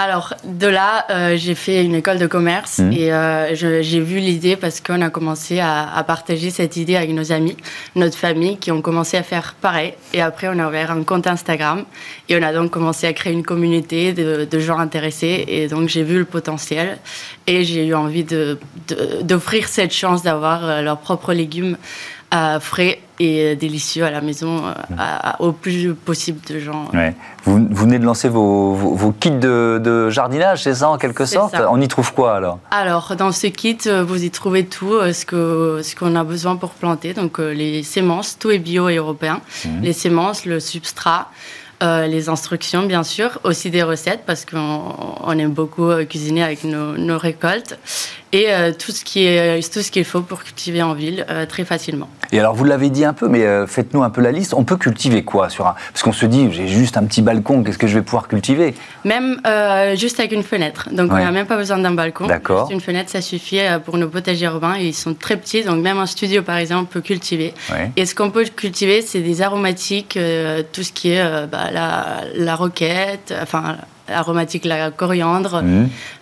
Alors, 0.00 0.34
de 0.44 0.68
là, 0.68 1.06
euh, 1.10 1.36
j'ai 1.36 1.56
fait 1.56 1.84
une 1.84 1.96
école 1.96 2.18
de 2.18 2.28
commerce 2.28 2.78
mmh. 2.78 2.92
et 2.92 3.12
euh, 3.12 3.52
j'ai 3.52 3.98
vu 3.98 4.20
l'idée 4.20 4.54
parce 4.54 4.80
qu'on 4.80 5.02
a 5.02 5.10
commencé 5.10 5.58
à, 5.58 6.04
partager 6.06 6.50
cette 6.50 6.76
idée 6.76 6.94
avec 6.94 7.10
nos 7.10 7.32
amis, 7.32 7.56
notre 7.96 8.16
famille, 8.16 8.58
qui 8.58 8.70
ont 8.70 8.80
commencé 8.80 9.16
à 9.16 9.24
faire 9.24 9.56
pareil. 9.60 9.94
Et 10.14 10.22
après, 10.22 10.46
on 10.48 10.60
a 10.60 10.68
ouvert 10.68 10.92
un 10.92 11.02
compte 11.02 11.26
Instagram 11.26 11.84
et 12.28 12.38
on 12.38 12.42
a 12.44 12.52
donc 12.52 12.70
commencé 12.70 13.08
à 13.08 13.12
créer 13.12 13.32
une 13.32 13.42
communauté 13.42 14.12
de, 14.12 14.58
gens 14.60 14.78
intéressés. 14.78 15.44
Et 15.48 15.66
donc, 15.66 15.88
j'ai 15.88 16.04
vu 16.04 16.18
le 16.18 16.24
potentiel 16.24 16.98
et 17.48 17.64
j'ai 17.64 17.84
eu 17.84 17.94
envie 17.94 18.24
d'offrir 19.22 19.66
cette 19.66 19.92
chance 19.92 20.22
d'avoir 20.22 20.64
euh, 20.64 20.80
leurs 20.80 20.98
propres 20.98 21.32
légumes 21.32 21.76
frais 22.60 23.00
et 23.20 23.56
délicieux 23.56 24.04
à 24.04 24.10
la 24.10 24.20
maison 24.20 24.62
au 25.38 25.52
plus 25.52 25.94
possible 25.94 26.40
de 26.48 26.58
gens. 26.58 26.86
Vous, 27.44 27.66
venez 27.70 27.98
de 27.98 28.04
lancer 28.04 28.28
vos, 28.28 29.14
kits 29.18 29.30
de, 29.30 30.10
jardinage, 30.10 30.62
c'est 30.62 30.74
ça 30.74 30.90
en 30.90 30.98
quelque 30.98 31.24
sorte 31.24 31.56
On 31.70 31.80
y 31.80 31.88
trouve 31.88 32.12
quoi 32.12 32.36
alors? 32.36 32.58
Alors 32.70 33.14
dans 33.16 33.32
ce 33.32 33.46
kit, 33.46 33.78
euh, 33.86 34.04
vous 34.04 34.24
y 34.24 34.30
trouvez 34.30 34.66
tout 34.66 34.94
euh, 34.94 35.12
ce 35.12 35.24
qu'on 35.24 35.82
ce 35.82 35.94
qu'on 35.96 36.14
a 36.14 36.24
besoin 36.24 36.56
pour 36.56 36.70
planter. 36.70 37.14
Donc 37.14 37.40
euh, 37.40 37.52
les 37.52 37.82
semences, 37.82 38.38
tout 38.38 38.50
est 38.50 38.58
bio 38.58 38.88
et 38.88 38.96
européen. 38.96 39.40
Mmh. 39.64 39.68
Les 39.82 39.92
semences, 39.92 40.44
le 40.44 40.60
substrat. 40.60 41.30
les 41.80 42.28
instructions, 42.28 42.82
bien 42.86 43.04
sûr, 43.04 43.38
aussi 43.44 43.70
des 43.70 43.84
recettes 43.84 44.24
parce 44.26 44.44
qu'on 44.44 45.38
aime 45.38 45.52
beaucoup 45.52 45.88
cuisiner 46.10 46.42
avec 46.42 46.64
nos, 46.64 46.96
nos 46.96 47.18
récoltes 47.18 47.78
et 48.32 48.46
euh, 48.48 48.72
tout 48.72 48.92
ce 48.92 49.04
qui 49.04 49.26
est 49.26 49.72
tout 49.72 49.80
ce 49.80 49.90
qu'il 49.90 50.04
faut 50.04 50.20
pour 50.20 50.42
cultiver 50.42 50.82
en 50.82 50.94
ville 50.94 51.24
euh, 51.30 51.46
très 51.46 51.64
facilement. 51.64 52.08
Et 52.32 52.38
alors 52.38 52.54
vous 52.54 52.64
l'avez 52.64 52.90
dit 52.90 53.04
un 53.04 53.14
peu, 53.14 53.28
mais 53.28 53.44
euh, 53.44 53.66
faites-nous 53.66 54.02
un 54.02 54.10
peu 54.10 54.20
la 54.20 54.32
liste. 54.32 54.54
On 54.54 54.64
peut 54.64 54.76
cultiver 54.76 55.24
quoi 55.24 55.48
sur 55.48 55.66
un 55.66 55.74
parce 55.92 56.02
qu'on 56.02 56.12
se 56.12 56.26
dit 56.26 56.48
j'ai 56.52 56.68
juste 56.68 56.96
un 56.96 57.04
petit 57.04 57.22
balcon, 57.22 57.62
qu'est-ce 57.62 57.78
que 57.78 57.86
je 57.86 57.94
vais 57.94 58.02
pouvoir 58.02 58.28
cultiver? 58.28 58.74
Même 59.04 59.40
juste 59.94 60.20
avec 60.20 60.32
une 60.32 60.42
fenêtre. 60.42 60.88
Donc 60.92 61.12
on 61.12 61.16
n'a 61.16 61.30
même 61.30 61.46
pas 61.46 61.56
besoin 61.56 61.78
d'un 61.78 61.92
balcon. 61.92 62.26
D'accord. 62.26 62.68
Juste 62.68 62.72
une 62.72 62.80
fenêtre, 62.80 63.10
ça 63.10 63.20
suffit 63.20 63.60
pour 63.84 63.96
nos 63.96 64.08
potagers 64.08 64.46
urbains. 64.46 64.76
ils 64.76 64.94
sont 64.94 65.14
très 65.14 65.36
petits, 65.36 65.64
donc 65.64 65.82
même 65.82 65.98
un 65.98 66.06
studio 66.06 66.42
par 66.42 66.56
exemple 66.56 66.92
peut 66.92 67.00
cultiver. 67.00 67.54
Et 67.96 68.06
ce 68.06 68.14
qu'on 68.14 68.30
peut 68.30 68.44
cultiver, 68.44 69.02
c'est 69.02 69.20
des 69.20 69.42
aromatiques, 69.42 70.18
tout 70.72 70.82
ce 70.82 70.92
qui 70.92 71.12
est 71.12 71.46
bah, 71.46 71.70
la, 71.72 72.22
la 72.34 72.56
roquette, 72.56 73.34
enfin 73.42 73.76
aromatique, 74.12 74.64
la 74.64 74.90
coriandre, 74.90 75.62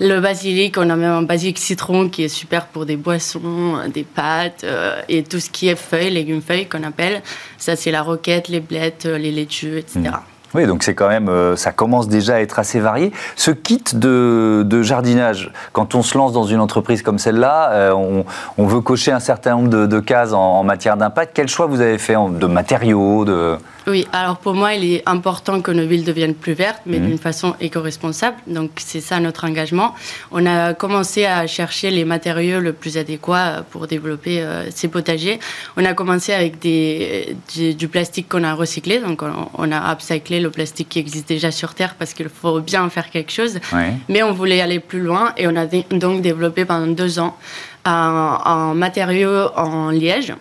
le 0.01 0.21
basilic, 0.21 0.79
on 0.79 0.91
a 0.91 0.97
même 0.97 1.13
un 1.13 1.23
basilic 1.23 1.59
citron 1.59 2.09
qui 2.09 2.25
est 2.25 2.29
super 2.29 2.67
pour 2.67 2.87
des 2.87 2.97
boissons, 2.97 3.79
des 3.93 4.05
pâtes 4.05 4.65
euh, 4.65 5.01
et 5.09 5.23
tout 5.23 5.41
ce 5.41 5.51
qui 5.51 5.69
est 5.69 5.77
feuilles, 5.77 6.11
légumes 6.11 6.43
feuilles 6.43 6.67
qu'on 6.67 6.83
appelle. 6.83 7.23
Ça, 7.59 7.77
c'est 7.77 7.91
la 7.91 8.03
roquette, 8.03 8.49
les 8.49 8.61
blettes, 8.61 9.07
euh, 9.07 9.19
les 9.19 9.31
laitues, 9.31 9.79
etc. 9.79 10.01
Mhm. 10.01 10.13
Oui, 10.55 10.67
donc 10.67 10.85
c'est 10.85 10.95
quand 10.95 11.09
même, 11.09 11.29
euh, 11.29 11.55
ça 11.57 11.73
commence 11.73 12.09
déjà 12.09 12.37
à 12.37 12.41
être 12.41 12.59
assez 12.59 12.81
varié. 12.81 13.13
Ce 13.35 13.51
kit 13.51 13.83
de, 13.93 14.83
jardinage, 14.83 15.53
quand 15.73 15.95
on 15.95 16.03
se 16.03 16.17
lance 16.17 16.33
dans 16.33 16.45
une 16.45 16.61
entreprise 16.61 17.03
comme 17.03 17.19
celle-là, 17.19 17.93
on, 17.95 18.67
veut 18.67 18.81
cocher 18.81 19.13
un 19.13 19.21
certain 19.21 19.57
nombre 19.57 19.87
de, 19.87 20.01
cases 20.01 20.33
en, 20.33 20.61
en 20.61 20.65
matière 20.65 20.97
d'impact. 20.97 21.33
Quel 21.35 21.49
choix 21.49 21.67
vous 21.67 21.81
avez 21.81 21.99
fait 21.99 22.15
de 22.15 22.47
matériaux 22.47 23.25
de... 23.25 23.57
Oui, 23.89 24.05
alors 24.13 24.39
pour 24.39 24.55
moi, 24.55 24.75
il 24.75 24.95
est 24.95 25.03
important 25.07 25.61
que 25.61 25.71
nos 25.71 25.87
villes 25.87 26.05
deviennent 26.05 26.35
plus 26.35 26.55
vertes, 26.55 26.83
mais 26.87 26.99
mhm. 26.99 27.07
d'une 27.07 27.19
façon 27.19 27.55
éco-responsable. 27.61 28.37
Donc 28.49 28.71
c'est 28.77 29.01
ça 29.01 29.21
notre 29.21 29.45
engagement. 29.45 29.95
On 30.33 30.45
a 30.45 30.75
commencé 30.75 31.25
à 31.25 31.47
chercher 31.47 31.91
les 31.91 32.05
matériaux 32.05 32.59
le 32.59 32.73
plus 32.73 32.99
adéquats 32.99 33.65
pour 33.71 33.87
développer 33.87 34.43
euh, 34.43 34.69
ces 34.73 34.89
potagers. 34.89 35.39
On 35.77 35.85
a 35.85 35.95
commencé 35.95 36.33
avec 36.33 36.59
des, 36.59 37.37
du 37.55 37.87
plastique 37.87 38.29
qu'on 38.29 38.43
a 38.43 38.55
recyclé, 38.55 38.99
donc 38.99 39.23
on, 39.23 39.73
a 39.73 39.93
upcyclé 39.93 40.41
le 40.41 40.51
plastique 40.51 40.89
qui 40.89 40.99
existe 40.99 41.29
déjà 41.29 41.53
sur 41.53 41.75
Terre 41.75 41.95
parce 41.97 42.13
qu'il 42.13 42.29
faut 42.29 42.61
bien 42.61 42.89
faire 42.91 43.11
quelque 43.11 43.31
chose. 43.31 43.61
Mais 44.09 44.23
on 44.25 44.33
voulait 44.33 44.61
aller 44.61 44.81
plus 44.81 45.01
loin 45.01 45.33
et 45.37 45.47
on 45.47 45.55
a 45.55 45.67
donc 45.67 46.23
développé 46.23 46.65
pendant 46.65 46.89
deux 46.89 47.21
ans 47.21 47.37
un, 47.85 48.41
un 48.45 48.75
matériau 48.75 49.49
en 49.55 49.91
liège 49.91 50.33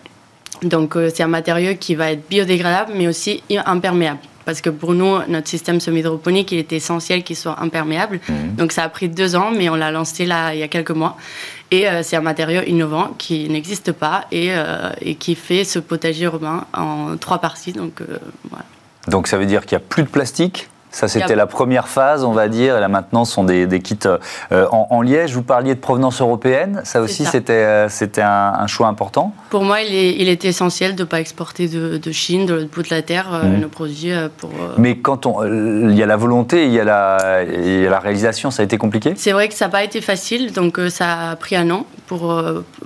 donc 0.62 0.96
euh, 0.96 1.10
c'est 1.12 1.22
un 1.22 1.28
matériau 1.28 1.74
qui 1.78 1.94
va 1.94 2.12
être 2.12 2.28
biodégradable 2.28 2.92
mais 2.94 3.08
aussi 3.08 3.42
imperméable. 3.64 4.20
Parce 4.44 4.60
que 4.60 4.70
pour 4.70 4.94
nous, 4.94 5.18
notre 5.26 5.48
système 5.48 5.80
semi-hydroponique, 5.80 6.52
il 6.52 6.58
était 6.58 6.76
essentiel 6.76 7.24
qu'il 7.24 7.34
soit 7.34 7.60
imperméable. 7.60 8.20
Mhm. 8.28 8.54
Donc 8.56 8.70
ça 8.70 8.84
a 8.84 8.88
pris 8.88 9.08
deux 9.08 9.34
ans, 9.34 9.50
mais 9.50 9.68
on 9.68 9.74
l'a 9.74 9.90
lancé 9.90 10.24
là 10.24 10.54
il 10.54 10.60
y 10.60 10.62
a 10.62 10.68
quelques 10.68 10.92
mois. 10.92 11.16
Et 11.72 11.88
euh, 11.88 12.04
c'est 12.04 12.14
un 12.14 12.20
matériau 12.20 12.62
innovant 12.62 13.10
qui 13.18 13.48
n'existe 13.48 13.90
pas 13.90 14.26
et, 14.30 14.50
euh, 14.52 14.92
et, 15.00 15.16
qui 15.16 15.34
fait 15.34 15.64
ce 15.64 15.80
potager 15.80 16.26
urbain 16.26 16.64
en 16.72 17.16
trois 17.16 17.38
parties. 17.38 17.72
Donc, 17.72 18.00
voilà. 18.48 18.64
donc 19.08 19.26
ça 19.26 19.36
veut 19.36 19.46
dire 19.46 19.66
qu'il 19.66 19.76
n'y 19.76 19.82
a 19.82 19.86
plus 19.86 20.04
de 20.04 20.08
plastique 20.08 20.68
ça, 20.96 21.08
c'était 21.08 21.36
la 21.36 21.46
première 21.46 21.88
phase, 21.88 22.24
on 22.24 22.32
va 22.32 22.48
dire. 22.48 22.78
Et 22.78 22.80
là, 22.80 22.88
maintenant, 22.88 23.26
ce 23.26 23.34
sont 23.34 23.44
des, 23.44 23.80
kits 23.80 23.98
euh, 24.06 24.66
en, 24.70 25.02
liège. 25.02 25.34
Vous 25.34 25.42
parliez 25.42 25.74
de 25.74 25.78
provenance 25.78 26.22
européenne. 26.22 26.80
Ça 26.84 27.02
aussi, 27.02 27.26
c'était 27.26 27.52
euh, 27.52 27.88
un, 28.16 28.66
choix 28.66 28.86
important 28.88 29.34
Pour 29.50 29.62
moi, 29.62 29.82
il, 29.82 29.94
est, 29.94 30.12
il 30.12 30.46
essentiel 30.46 30.94
de 30.94 31.02
ne 31.02 31.06
pas 31.06 31.20
exporter 31.20 31.68
de, 31.68 32.12
Chine, 32.12 32.46
de 32.46 32.54
l'autre 32.54 32.70
bout 32.70 32.82
de 32.82 32.88
la 32.88 33.02
Terre, 33.02 33.26
euh, 33.30 33.42
mmh. 33.42 33.60
nos 33.60 33.68
produits 33.68 34.12
pour... 34.38 34.50
Mais 34.78 34.96
quand 34.96 35.26
on, 35.26 35.44
il 35.44 35.94
y 35.94 36.02
a 36.02 36.06
la 36.06 36.16
volonté, 36.16 36.64
il 36.64 36.72
y 36.72 36.80
a 36.80 36.84
la, 36.84 37.42
il 37.44 37.82
y 37.82 37.86
a 37.86 37.90
la 37.90 37.98
réalisation, 37.98 38.50
ça 38.50 38.62
a 38.62 38.64
été 38.64 38.78
compliqué? 38.78 39.12
C'est 39.16 39.32
vrai 39.32 39.48
que 39.48 39.54
ça 39.54 39.66
n'a 39.66 39.72
pas 39.72 39.84
été 39.84 40.00
facile. 40.00 40.54
Donc, 40.54 40.80
ça 40.88 41.32
a 41.32 41.36
pris 41.36 41.56
un 41.56 41.68
an 41.70 41.84
pour, 42.06 42.42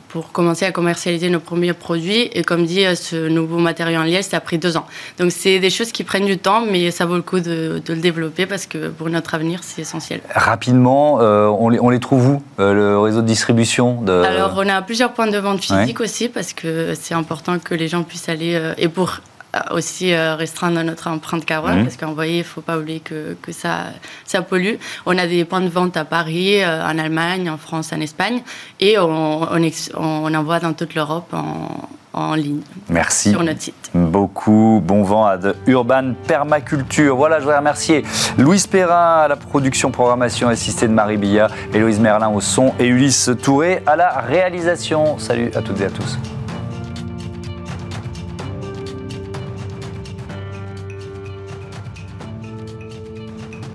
pour 0.09 0.33
commencer 0.33 0.65
à 0.65 0.73
commercialiser 0.73 1.31
nos 1.31 1.39
premiers 1.39 1.75
produits. 1.75 2.29
Et 2.33 2.43
comme 2.43 2.67
dit, 2.67 2.85
ce 2.97 3.29
nouveau 3.29 3.59
matériau 3.59 4.01
en 4.01 4.05
liège, 4.05 4.25
ça 4.25 4.39
a 4.39 4.41
pris 4.41 4.59
deux 4.59 4.77
ans. 4.77 4.87
Donc, 5.21 5.31
c'est 5.31 5.61
des 5.61 5.71
choses 5.71 5.93
qui 5.93 6.03
prennent 6.03 6.27
du 6.27 6.39
temps, 6.39 6.65
mais 6.69 6.91
ça 6.91 7.07
vaut 7.07 7.15
le 7.15 7.23
coup 7.23 7.39
de, 7.39 7.81
de 7.85 7.95
le 7.95 8.00
développer 8.01 8.47
parce 8.47 8.67
que 8.67 8.89
pour 8.89 9.09
notre 9.09 9.35
avenir, 9.35 9.61
c'est 9.63 9.83
essentiel. 9.83 10.21
Rapidement, 10.35 11.21
euh, 11.21 11.47
on, 11.47 11.69
les, 11.69 11.81
on, 11.81 11.91
les, 11.91 12.01
trouve 12.01 12.29
où, 12.29 12.43
euh, 12.59 12.73
le 12.75 12.99
réseau 12.99 13.23
de 13.23 13.27
distribution 13.27 14.03
de... 14.03 14.13
Alors, 14.13 14.55
on 14.57 14.69
a 14.69 14.83
plusieurs 14.83 15.13
points 15.13 15.27
de 15.27 15.39
vente 15.39 15.61
physiques 15.61 16.01
aussi 16.01 16.29
parce 16.29 16.53
que 16.53 16.95
c'est 16.95 17.15
important 17.15 17.59
que 17.59 17.75
les 17.75 17.89
gens 17.89 18.03
puissent 18.03 18.29
aller. 18.29 18.55
Euh, 18.55 18.75
et 18.79 18.89
pour 18.89 19.21
aussi 19.71 20.15
restreindre 20.15 20.83
notre 20.83 21.09
empreinte 21.09 21.45
carbone, 21.45 21.85
parce 21.85 21.97
qu'en 21.97 22.13
voyez, 22.13 22.37
il 22.37 22.39
ne 22.39 22.45
faut 22.45 22.61
pas 22.61 22.79
oublier 22.79 23.01
que, 23.01 23.37
que, 23.43 23.53
ça, 23.53 23.87
ça 24.25 24.43
pollue. 24.43 24.75
On 25.07 25.17
a 25.19 25.27
des 25.27 25.45
points 25.45 25.61
de 25.61 25.69
vente 25.69 25.97
à 25.97 26.05
Paris, 26.05 26.65
en 26.65 26.99
Allemagne, 26.99 27.51
en 27.51 27.59
France, 27.59 27.93
en 27.93 28.01
Espagne, 28.01 28.43
et 28.79 28.99
on, 28.99 29.43
on, 29.43 29.71
on 29.97 30.35
envoie 30.35 30.61
dans 30.61 30.73
toute 30.73 30.95
l'Europe 30.95 31.33
en, 31.33 31.89
en 32.13 32.35
ligne. 32.35 32.61
Merci. 32.89 33.31
Sur 33.31 33.43
notre 33.43 33.61
site. 33.61 33.91
Beaucoup. 33.95 34.83
Bon 34.85 35.03
vent 35.03 35.27
à 35.27 35.37
de 35.37 35.55
Urban 35.67 36.13
Permaculture. 36.27 37.17
Voilà, 37.17 37.39
je 37.39 37.45
voudrais 37.45 37.59
remercier 37.59 38.05
Louise 38.39 38.67
Perrin 38.67 39.23
à 39.23 39.29
la 39.29 39.37
production, 39.37 39.91
programmation 39.91 40.49
assistée 40.49 40.89
de 40.89 40.93
Marie 40.93 41.17
Billa, 41.17 41.49
Héloïse 41.73 42.01
Merlin 42.01 42.29
au 42.29 42.41
son 42.41 42.73
et 42.79 42.87
Ulysse 42.87 43.31
Touré 43.43 43.83
à 43.87 43.97
la 43.97 44.21
réalisation. 44.21 45.19
Salut 45.19 45.51
à 45.55 45.63
toutes 45.63 45.81
et 45.81 45.87
à 45.87 45.91
tous. 45.91 46.19